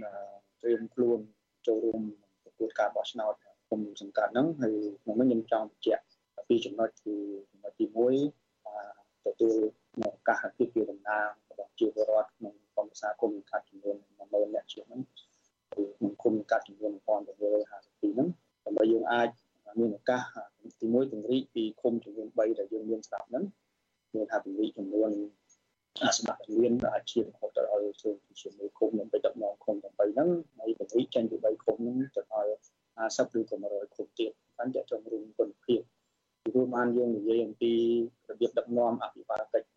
[0.62, 1.20] ត្រៀមខ្លួន
[1.68, 2.02] ចូលរួម
[2.44, 3.34] ប្រកួតការបោះឆ្នោត
[3.70, 6.04] គុំសង្កាត់ហ្នឹងហើយខ្ញុំខ្ញុំចង់បញ្ជាក់
[6.50, 7.16] ពីចំណុចគឺ
[7.52, 7.86] ចំណុចទី
[8.56, 9.58] 1ទទួល
[10.04, 15.02] ឱកាសភាពជាតំណាងរបស់ជាពលរដ្ឋក្នុងក្រុមប្រឹក្សាគុំសង្កាត់ចំនួន10000នាក់ជាងហ្នឹង
[15.98, 18.28] ក្នុងគុំកាត់ចំនួន1852ហ្នឹង
[18.66, 19.30] ដើម្បីយើងអាច
[19.80, 20.24] មានឱកាស
[20.80, 23.44] ទី1ពង្រីកពីគុំចំនួន3ដែលយើងមានស្រាប់ហ្នឹង
[24.14, 25.12] មានថាពង្រីកចំនួន
[26.18, 28.12] ស្មារតីរៀនអាជីពរហូតដល់ឲ្យធ្វើ
[28.42, 30.30] ជាមួយគុំដើម្បីដឹកនាំគុំទាំង3ហ្នឹង
[30.60, 32.48] ហើយពង្រីកចេញពី3គុំហ្នឹងទៅឲ្យ
[33.00, 35.82] 50ឬក៏100គុំទៀតបានចាក់ចំរួមគុណភាព
[36.44, 37.74] ពីរួមបានយើងនិយាយអំពី
[38.30, 39.68] របៀបដឹកនាំអភិបាលកិច្ច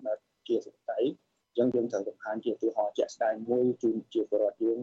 [0.48, 4.80] ជាសកតិអញ្ចឹងយើងត្រូវបង្ហាញជាឧទាហរណ៍ជាក់ស្ដែងមួយជូនជាពលរដ្ឋយើង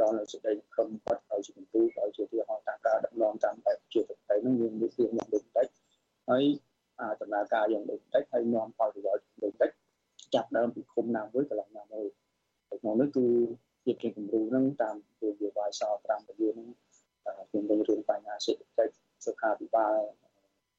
[0.00, 5.66] ដល់នៅសេចក្តីក្រុមគាត់ឲ្យជាបន្ទូឲ្យជាឧទាហរណ៍តាមការដឹកនាំតាមបែបជាសកតិហ្នឹងមានមានរឿងយ៉ាងដូចតិច
[6.28, 6.44] ហើយ
[7.20, 9.70] ដំណើរការយ៉ាងដូចតិចហើយនាំផលប្រយោជន៍ដូចតិច
[10.34, 12.06] ចាប់ដើមពីឃុំណាមួយកន្លងណាមួយ
[12.80, 13.26] ក្នុងនេះគឺ
[13.84, 16.68] ជាជាគំរូហ្នឹងតាមនយោបាយសល់5រយៈហ្នឹង
[17.48, 18.94] ខ្ញុំវិញរឿងបញ្ហាសេដ្ឋកិច្ច
[19.26, 19.98] សុខាភិបាល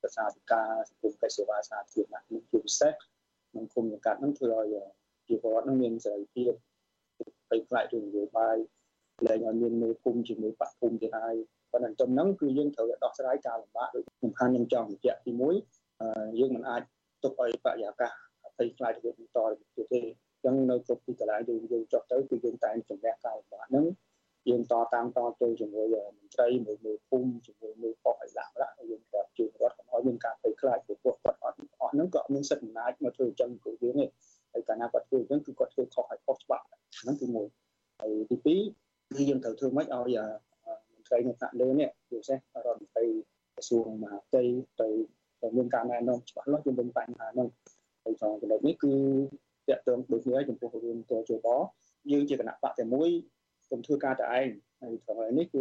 [0.01, 4.75] ប្រសាទិការសង្គម កិច្ចសេវាសាធារណៈនេះជាពិសេសក្នុងគុំសង្កាត់ហ្នឹងធ្វើឲ្យ
[5.27, 6.53] ជីវរដ្ឋហ្នឹងមានសេរីភាព
[7.51, 8.57] ទៅខ្លាចរឿងនយោបាយ
[9.25, 11.35] លែងឲ្យមានមេភូមិជាមួយបកភូមិទៀតហើយ
[11.71, 15.31] ប៉ុន្តែចំហ្នឹងគឺយើងត្រូវដោះស្រាយការលំបាកដូចសំខាន់ខ្ញុំចង់បញ្ជាក់ទី
[15.85, 16.81] 1យើងមិនអាច
[17.23, 17.84] ទុកឲ្យបរិយា
[39.65, 40.19] ធ្វើម៉េចឲ្យ
[40.95, 43.05] មន្ត្រីនៅថ្នាក់លើនេះពិសេសរដ្ឋមន្ត្រី
[43.55, 44.43] ក្រសួងមហាផ្ទៃ
[44.81, 47.47] ទៅមានការណែនាំច្បាស់លាស់ជុំវិញបញ្ហាហ្នឹង
[48.03, 48.93] ហើយ trong ចំណុចនេះគឺ
[49.69, 51.47] តកតងដូចនេះចំពោះរឿងតជប
[52.11, 53.09] យើងជាគណៈបកតែមួយ
[53.65, 54.47] ខ្ញុំធ្វើការតែឯង
[54.81, 55.59] ហើយត្រង់នេះគឺ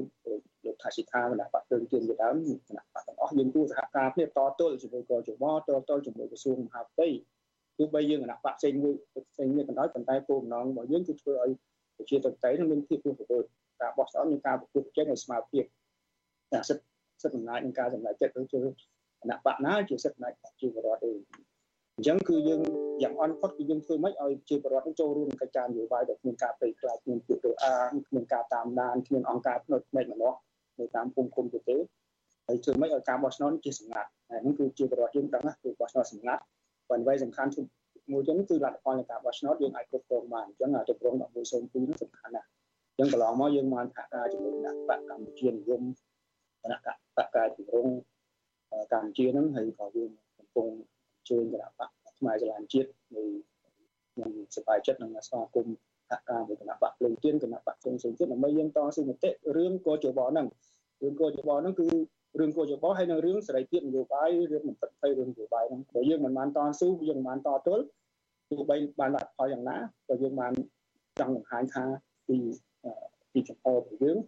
[0.65, 2.37] លោកថាសិដ្ឋាគណៈបកទើងទៀនជាដើម
[2.69, 4.29] គណៈបកទាំងអស់យើងគួរសហការគ្នាត
[4.61, 7.09] ទល់ជាមួយកជបតទល់ជាមួយក្រសួងមហាផ្ទៃ
[7.79, 8.95] ទោះបីយើងគណៈបកផ្សេងមួយ
[9.33, 11.51] ផ្សេងនេះក៏ដោយប៉ុន្តែគោលបំណងរបស់យើងគឺធ្វើឲ្យ
[11.97, 13.45] ប្រជាធិបតេយ្យនឹងមានភាពរស់រវើក
[13.81, 15.65] ការបោះឆ្នោតមានការប្រកួតប្រជែងឲ្យស្មើភាព
[16.53, 16.87] តែសិទ្ធិ
[17.23, 18.63] សិទ្ធិអំណាចនិងការសម្រេចចិត្តទៅជាគ
[19.31, 21.13] ណៈបកណាជាសិទ្ធិអំណាចរបស់ជីវរដ្ឋទេ
[21.97, 22.61] អញ្ចឹងគឺយើង
[23.03, 30.39] យ៉ាងអន់ផុតគឺយើងធ្វើម៉េចឲ្យជាបរដ្ឋចូលរួមក្នុងកិច្ចការនយោបាយដែលគ្មានការពេកខ្លាចគ្មានពីទៅអានគ្មានការតាមដានគ្មានអង្គការផ្នែកផ្នែកម្នាក់
[30.81, 31.77] នៅតាមភូមិឃុំទៅទេ
[32.47, 36.43] ហើយធ្វើម៉េចឲ្យការបោះឆ្នោតជាសម្ងាត់ហើយនេះគឺជាបរដ្ឋយើងដឹងណាគឺបោះឆ្នោតសម្ងាត់
[36.89, 37.51] ប៉ុន្តែសំខាន់
[38.13, 41.35] មួយទៀតគឺលទ្ធផលនៃការបោះឆ្នោតយើងអាចគ្រប់គ្រងបានអញ្ចឹងអាទិប្រង1102
[41.89, 42.49] នេះសំខាន់ណាស់
[42.99, 45.83] អញ្ចឹងកន្លងមកយើងបានសហការជាមួយគណៈបកកម្ពុជានិយម
[46.63, 46.79] គណៈ
[47.17, 47.87] បកការជំរុញ
[48.93, 50.69] កម្ពុជាហ្នឹងហើយក៏យើងកំពុង
[51.29, 53.25] ជួយគណៈបកផ្នែកចលនជាតិនៃ
[54.13, 55.77] ខ្ញុំសប្បាយចិត្តនឹងស្វាគមន៍
[56.11, 60.47] សហការជាមួយគណៈបកភ្លើងទៀនគណៈបកភ្លើងទៀនដើម្បីយើងតស៊ូមតិរឿងកោជបហ្នឹង
[61.03, 61.89] រឿងកោជបហ្នឹងគឺ
[62.39, 67.85] រឿងកោជបហើយនៅរឿងសេរីភាពនយោបាយរឿងមិនប្រតិរឿងនយោបាយហ្នឹងបើយើងមិនបានតស៊ូយើងមិនបានតទល់
[68.51, 69.77] ទោះបីបានលទ្ធផលយ៉ាងណា
[70.09, 70.53] ក៏យើងបាន
[71.19, 71.85] ចង់បង្ហាញថា
[72.29, 72.39] ពី
[73.33, 74.19] ពីចំហរបស់យើង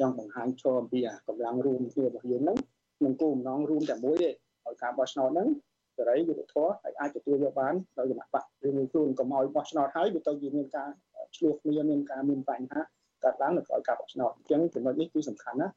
[0.00, 0.98] ចង់បង្ហាញឈរអំពី
[1.28, 2.58] កម្លាំងរួមគ្នារបស់យើងហ្នឹង
[2.98, 5.48] ក្នុងគោលបំណងរួមតែមួយទេឲ្យការបោះឆ្នោតហ្នឹង
[5.96, 10.90] សេរីយុត្តិធម៌ហើយអាចទទួលយកបានដោយគណៈបកឬមួយខ្លួនកុំឲ្យបោះឆ្នោតហើយវាទៅជាមានការ
[11.36, 12.80] ឆ្លោះគ្នាមានការមានបញ្ហា
[13.24, 15.68] កើតឡើងនៅក្រោយការបោះឆ្នោតអញ្ចឹងចំណុចនេះគឺសំខាន់ណា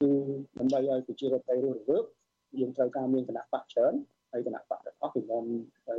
[0.00, 0.10] គឺ
[0.58, 2.04] ដើម្បីឲ្យប្រជារដ្ឋទៅរស់រវើក
[2.60, 3.94] យើងត្រូវការមានគណៈបកច្រើន
[4.32, 5.44] ហើយគណៈបកទាំងអស់គឺមិន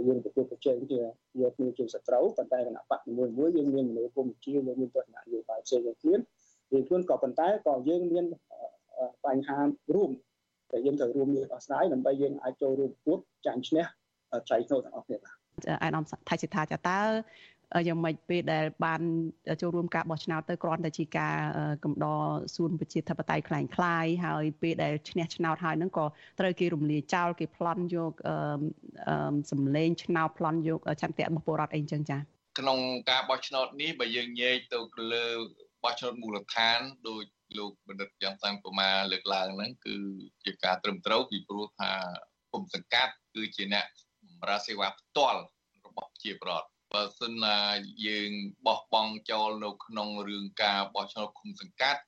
[0.07, 0.99] យើងទទួលប្រជែងជា
[1.41, 6.15] យកគ្នាជាសត្រូវប៉ុន្តែគណៈបកមួយមួយយើងមានមនោគមវិជ្ជាយើងមានទស្សនៈនយោបាយផ្សេងគ្នា
[6.73, 8.25] យើងខ្លួនក៏ប៉ុន្តែក៏យើងមាន
[9.25, 9.59] បញ្ហា
[9.95, 10.11] រួម
[10.71, 13.85] តែយើងត្រូវរួមគ្នាដោះស្រាយដើម្បីយើងអាចចូលរួមពួតចាញ់ឈ្នះ
[14.49, 15.35] ចៃក្នុងទាំងអស់គ្នាបាទ
[15.83, 16.99] អាដាមថៃសិដ្ឋាចាតើ
[17.88, 19.00] យ៉ាងម៉េចពេលដែលបាន
[19.62, 21.36] ចូលរួមការបោះឆ្នោតទៅគ្រាន់តែជាការ
[21.84, 22.22] កំដរ
[22.54, 26.04] សួនប្រជាធិបតេយ្យคล้ายคล้ายហើយពេលដែលឈ្នះឆ្នោតហើយហ្នឹងក៏
[26.40, 28.12] ត្រូវគេរំលាយចោលគេប្លន់យក
[29.50, 32.18] សម្លេងឆ្នោតប្លន់យកចន្ទៈរបស់ពលរដ្ឋអីចឹងចា
[32.58, 32.78] ក្នុង
[33.10, 34.78] ការបោះឆ្នោតនេះបើយើងញែកទៅ
[35.12, 35.26] លើ
[35.84, 37.22] បោះឆ្នោតមូលដ្ឋានដោយ
[37.58, 39.96] លោកបណ្ឌិតយ៉ាងសាំកូម៉ាលើកឡើងហ្នឹងគឺ
[40.44, 41.90] ជាការត្រឹមត្រូវពីព្រោះថា
[42.52, 43.86] គុំសង្កាត់គឺជាអ្នក
[44.28, 45.40] បម្រើសេវាផ្ទាល់
[45.86, 47.57] របស់ជាប្រដ្ឋ បើសិនណា
[48.07, 48.31] យើង
[48.65, 52.01] បោះបង់ចោលនៅក្នុងរឿងការបោះឆ្នោតឃុំសង្កាត់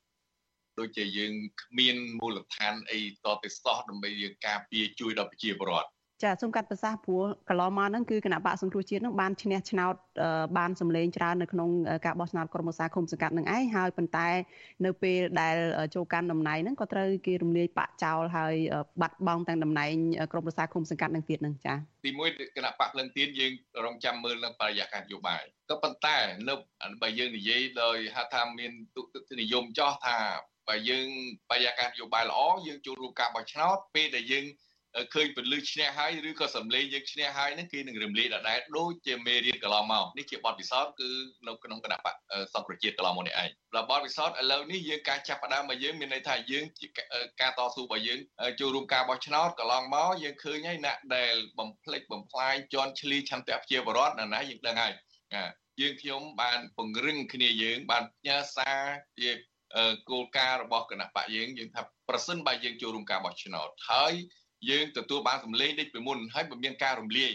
[0.80, 9.94] ដូចជាយើងគ្មានមូលដ្ឋានអីតទៅសោះដើម្បីយើងការពារជួយដល់ប្រជាពលរដ្ឋ ចាសូមកាត់ប្រសាសន៍ព្រោះកន្លងមកហ្នឹងគឺគណៈបកសង្គ្រោះជាតិហ្នឹងបានឈ្នះឆ្នោត
[10.58, 11.70] បានសម្លេងច្រើននៅក្នុង
[12.06, 14.28] ការបោះឆ្នោតក្រុមប្រឹក្សាគុំសង្កាត់នឹងឯងហើយប៉ុន្តែ
[14.86, 15.56] នៅពេលដែល
[15.96, 18.56] ចូលកាន់តំណែងហ្នឹងក៏ត្រូវគេរំលាយបាក់ចោលហើយ
[19.02, 19.94] បាត់បង់ទាំងតំណែង
[20.32, 21.74] ក្រុមប្រឹក្សាគុំសង្កាត់នឹងទៀតហ្នឹងចា
[22.06, 23.52] ទីមួយគណៈបកលឹងទៀនយើង
[23.86, 26.18] រងចាំមើលនឹងបរិយាកាសនយោបាយក៏ប៉ុន្តែ
[26.50, 26.56] នៅ
[27.02, 30.18] បើយើងនិយាយដោយហៅថាមានទុតិនិយមចោះថា
[30.70, 31.08] បើយើង
[31.50, 34.46] បរិយាកាសនយោបាយល្អយើងចូលរួមការបោះឆ្នោតពេលដែលយើង
[35.14, 41.10] ឃើញពលិឈ្នះហើយឬក៏សម្លេងយើងឈ្នះហើយហ្នឹងគេនឹងរំលាយដដែលដូចជាមេរៀនកន្លងមកនេះជាបទពិសោធន៍គឺ
[41.48, 42.16] នៅក្នុងគណៈបក
[42.54, 46.66] សង្គ្រោះជាតិកន្លងមកនេះឯងដល់បទពិសោធន៍ឥឡូវនេះយើងការចាប់ផ្ដើមរបស់យើងមានន័យថាយើង
[47.42, 48.20] ការតស៊ូរបស់យើង
[48.60, 54.94] ចូលរួមការបោះឆ្នោតកន្លងមកយើងឃើញហើយអ្នកដែលបំផ្លិចបំផ្លាញជន់ឈ្លីឆន្ទៈប្រជាពលរដ្ឋណាយើងដឹងហើយ
[55.82, 58.82] យើងខ្ញុំបានពង្រឹងគ្នាយើងបានផ្ញើសារ
[59.20, 59.32] ជា
[60.10, 64.14] គោលការណ៍របស់គណៈបកយើងយើងថាប្រសិនបើយើងចូលរួមការបោះឆ្នោតហើយ
[64.70, 67.32] យើងទទួលបានសម្លេងដូចពីមុនហើយបើមានការរំលាយ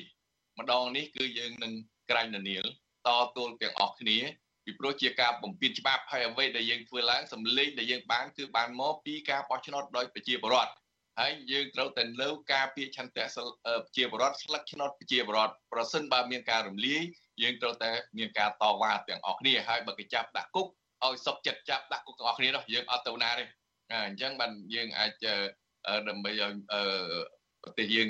[0.59, 1.73] ម្ដងនេះគឺយើងនឹង
[2.11, 2.65] ក្រែងនានាល
[3.07, 4.19] តទល់ទាំងអស់គ្នា
[4.65, 10.73] ពីព្រោះជាការបំពេញច្បាប់ហើយអ្វីដែលយើងធ្វើឡើងសម្លេងដែលយើងបានគឺបានមកពីការបោះឆ្នោតដោយប្រជាពលរដ្ឋ
[11.21, 17.03] ហើយយើងត្រូវតែលើការពារឆន្ទៈប្រជាពលរដ្ឋស្លឹកឆ្នោតប្រជាពលរដ្ឋប្រសិនបើមានការរំលាយ
[17.43, 20.67] យើងត្រូវតែមានការតវ៉ាទាំងអស់គ្នាហើយបើគេចាប់ដាក់គុក
[21.05, 23.45] ឲ្យសុកចិត្តចាប់ដាក់គុកទាំងអស់គ្នានោះយើងអត់ទៅណាទេ
[23.93, 25.25] អញ្ចឹងបានយើងអាច
[26.09, 26.53] ដើម្បីឲ្យ
[27.63, 28.09] ប្រទេសយើង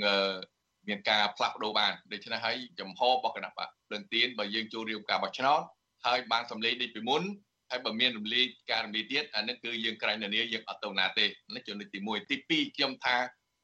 [0.89, 5.63] មានការផ្លាស់ប្ដូរបានដូច្នេះហើយចំហរបស់គណៈបកភ្លឹងទៀនបើយើងចូលរៀបការបោះឆ្នោត
[6.07, 7.23] ហើយបានសម្លេងដូចពីមុន
[7.71, 13.17] ហើយបើមានរំលាយការរំលាយទៀតអានេះគឺយើងក្រែងនានាយើងអត់ទៅណាទេនេះចំណុចទី1ទី2ខ្ញុំថា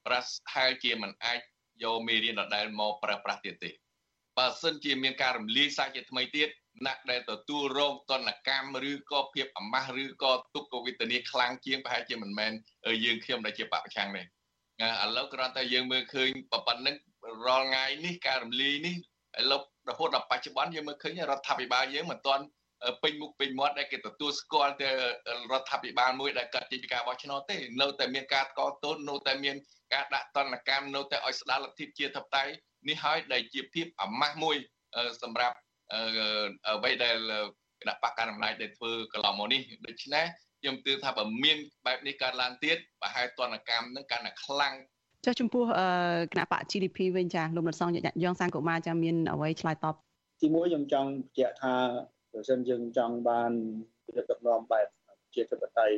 [0.06, 1.38] ប្រសហែលជាមិនអាច
[1.84, 3.70] យកមេរៀនដដែលមកប្រើប្រាស់ទៀតទេ
[4.38, 6.48] បើសិនជាមានការរំលាយសាច់ជាថ្មីទៀត
[6.84, 12.52] អ្នកដែលទទួលរងទណ្ឌកម្មឬក៏ភាពអាម៉ាស់ឬក៏ទុក្ខវេទនាខ្លាំងជាងប្រហែលជាមិនមែន
[13.04, 14.24] យើងខ្ញុំដែលជាបពប្រឆាំងទេឥ
[15.16, 16.96] ឡូវគ្រាន់តែយើងមើលឃើញប៉ុណ្ណឹង
[17.46, 18.96] រាល់ថ្ងៃនេះការរំលាយនេះ
[19.40, 19.60] ឥឡូវ
[19.90, 22.44] រហូតដល់បច្ចុប្បន្នយើងមើលឃើញរដ្ឋាភិបាលយើងមិនទាន់
[23.02, 24.88] ពេញមុខពេញមាត់ដែលគេទទួលស្គាល់ទៅ
[25.52, 29.56] រដ្ឋាភិបាលមួយដែលកាត់ចេញពីការបោះឆ្នោតទេនៅតែមានការកកតូននៅតែមាន
[29.94, 32.52] ការដាក់តន្តកម្មនៅតែឲ្យស្ដារលទ្ធិជាធិបតេយ្យ
[32.88, 34.56] នេះហើយដែលជាភាពអាម៉ាស់មួយ
[35.22, 35.56] សម្រាប់
[35.94, 37.16] អ្វីដែល
[37.80, 40.24] គណៈបកកណ្ដាលអំណាចដែលធ្វើកន្លងមកនេះដូច្នេះ
[40.60, 44.74] ខ្ញុំទឿថាបើមានបែបនេះកើតឡើងទៀតប្រហែលទណ្ឌកម្មនឹងកាន់តែខ្លាំង
[45.24, 45.64] ចុះចំពោះ
[46.32, 47.90] គណៈបក GDP វិញចាលោករដ្ឋសង
[48.22, 49.94] យ៉ងសាងកុមារចាមានអ្វីឆ្លើយតប
[50.42, 51.74] ទីមួយខ្ញុំចង់បញ្ជាក់ថា
[52.32, 53.52] បើសិនយើងចង់បាន
[54.06, 54.86] វិទ្យាដឹកនាំបែប
[55.34, 55.96] ជាធិបតេយ្យ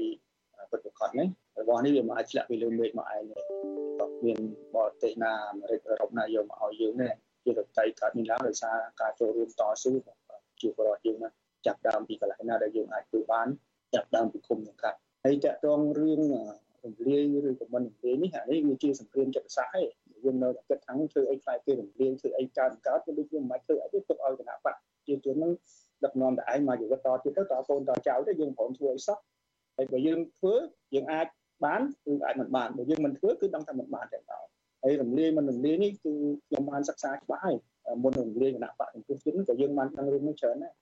[0.70, 1.28] ពិតប្រាកដនេះ
[1.60, 3.42] របស់នេះវាមិនអាចឆ្លាក់ពីលើមេឃមកឯងទេ
[4.24, 4.38] មាន
[4.74, 7.08] បរទេសណាអាមេរិកអឺរ៉ុបណាយកមកឲ្យយើងទេ
[7.48, 9.90] ជាតតៃកើតមានឡើងដោយសារការចូលរួមតស៊ូ
[10.60, 11.28] ជាបរិបទយើងណា
[11.66, 13.48] ចាប់ដើមពីកន្លែងណាដែលយើងអាចធ្វើបាន
[13.94, 16.20] ចាប់ដើមពីគុំសង្កាត់ហើយតកតងរឿង
[16.84, 19.88] រំលាយឬក៏មិនរំលាយនេះអានេះវាជាសង្គ្រាមចិត្តសាស្ត្រឯង
[20.24, 24.74] យើងនៅតែគិតថាធ្វើអីខ្លាយគេរំលាយធ្វើអីកើតកើតគឺដូចយើងមិនធ្វើអីទេទុកឲ្យគណៈបក
[25.06, 25.52] ជាជននឹង
[26.04, 29.16] ដឹកនាំតែឯងមកជីវិតតទៀតទៅតកូនតចៅទៅយើងព្រមធ្វើអីសោះ
[29.76, 30.54] ហើយបើយើងធ្វើ
[30.94, 31.26] យើងអាច
[31.64, 31.80] បាន
[32.10, 34.48] ឬអាចមិនបានបើយើងមិនធ្វើគឺដឹងថាមិនបានតែដល់
[34.82, 36.12] ហើយរំលាយមិនរំលាយនេះគឺ
[36.46, 37.56] ខ្ញុំបានសិក្សាច្បាស់ហើយ
[38.02, 40.72] មុនរំលាយគណៈបកសង្គ្រោះជាតិក៏យើងបានដឹងរឿងនេះច្រើនដែរ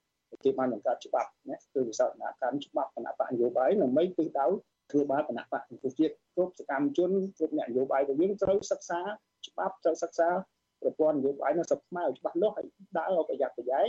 [0.44, 4.46] គេបានបង្កើតច្បាប់ណាគឺវិសោធនកម្មច្បាប់គណៈបកនយោបាយដើម្បីទិសដៅ
[4.90, 9.00] ធ្វើបាបគណៈបកសង្គ្រោះជាតិគ្រប់សកម្មជនគ្រប់អ្នកនយោបាយរបស់យើងត្រូវសិក្សា
[9.48, 10.28] ច្បាប់ត្រូវសិក្សា
[10.82, 12.66] ប្រព័ន្ធនយោបាយនៅស្រុកខ្មែរឲ្យច្បាស់លាស់ហើយ
[12.98, 13.88] ដើរឲ្យប្រយ័ត្នប្រយែង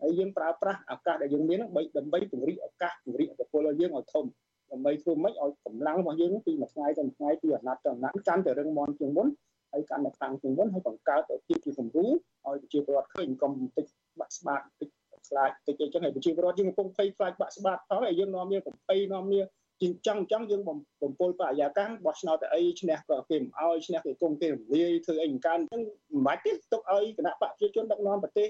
[0.00, 4.24] ហើយយើងប្រើប្រាស់ឱកាសដែលយើងមានដើម្បីដើម្បីពង្រីកឱកាសពង្រីកអធិពលយើងឲ្យធំ
[4.72, 9.26] ដើម្បីធ្វើម៉េចឲ្យកម្លាំងរបស់យើងពីមួយថ្ងៃទៅមួយថ្ងៃពីអាណត្តិទៅអាណត្តិកាន់តែរឹងមាំជាងមុន
[9.72, 12.14] ហើយកាន់តែខ្លាំងជាងមុនហើយបង្កើតឲ្យភាពជាគំរូឲ្យ
[12.44, 13.86] ប្រជាពលរដ្ឋឃើញកុំបន្តិច
[14.20, 14.88] បាក់ស្បាតបន្តិច
[15.28, 19.42] ខ្លាចតិចអីចឹងហើយប្រជាពលរដ្ឋយើងកំពុងភ័យខ្លាចបាក់ស្បាតផងហើយយើងនាំគ្នាកំភៃនាំគ្នា
[19.80, 28.48] ជាងចង់ចង់យើងបំពល់បរិយាកាសបោះឆ្នោតតែអីឈ្នះក៏គេមិនអោយឈ្នះគេគុំគេរំលាយធ្វើអីមិនកើតអញ្ចឹងមិនបាច់ទេទុកឲ្យគណៈបកប្រជាជនដឹកនាំប្រទេស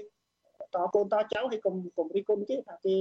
[0.75, 2.95] តកូនតចៅឲ្យកុំកុំរិះគន់គេថាគេ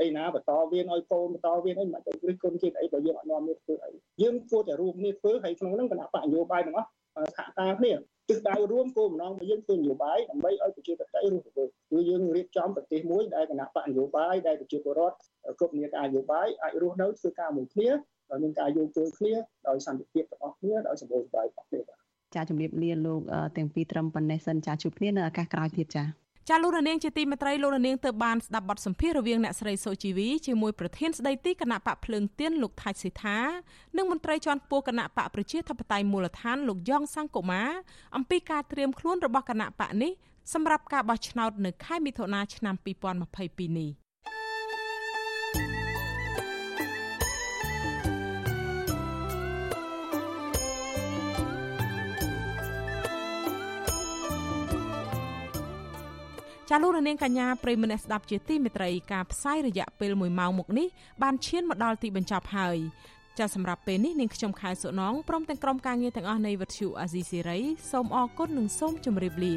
[0.00, 3.90] អីណាបន្តវៀនឲ្យកូនបន្តវៀនអីមិនទៅរិះគន់គេអីបើយើងអត់នាំគ្នាធ្វើអី
[4.22, 6.88] យើងគួរតែរួមគ្នាធ្វើហើយក្នុងហ្នឹងគណៈបកនយោបាយទាំងអស់
[7.36, 7.92] សហការគ្នា
[8.28, 15.16] ទិសដៅរួមគោលបំណងរបស់យើងគឺនយោបាយដើម្បីឲ្យប្រជាធិបតេយ្យរស់ទៅគឺយើងរៀបចំប្រទេសមួយដែលគណៈបកនយោបាយដែលប្រជាពលរដ្ឋ
[15.58, 17.88] គ្រប់នីការនយោបាយអាចរស់នៅធ្វើការមួយគ្នា
[18.30, 19.34] ដោយមានការយោគយល់គ្នា
[19.68, 21.98] ដោយសន្តិភាពទាំងអស់គ្នាដោយសម្បូរសប្បាយរបស់គ្នាបាទ
[22.34, 23.20] ចាជំរាបលាលោក
[23.56, 26.04] ទាំងពីរត្រឹមប៉ុណ្ណេះសិនចាជួបគ្នានៅឱកាសក្រោយទៀតចា
[26.48, 33.38] ចាលោករនាងជាទីមេត្រីលោករនាងទៅបានស្ដាប់បទសម្ភាសន៍រវាងអ្នកស្រីសូជីវីជាមួយប្រធានស្ដីទីគណៈបកភ្លើងទៀនលោកថាច់ស៊ីថា
[33.96, 37.62] និងមន្ត្រីជាន់ខ្ពស់គណៈបកប្រជាធិបតេយ្យមូលដ្ឋានលោកយ៉ងសង្គមា
[38.16, 40.12] អំពីការត្រៀមខ្លួនរបស់គណៈបកនេះ
[40.52, 42.74] សម្រាប់ការបោះឆ្នោតនៅខែមិថុនាឆ្នាំ
[43.26, 44.01] 2022នេះ
[56.74, 60.88] ចាលោករនាងកញ្ញាប្រិមនៈស្ដាប់ជាទីមេត្រីការផ្សាយរយៈពេល1ម៉ោងមុខនេះ
[61.22, 62.76] បានឈានមកដល់ទីបញ្ចប់ហើយ
[63.38, 67.58] ចាសម្រាប់ពេលនេះនាងខ្ញុំខែសុណងព្រមទាំងក្រុមការងារទាំងអស់នៃវិទ្យុអាស៊ីសេរី
[67.90, 69.54] សូមអរគុណនិងសូមជម្រាបលា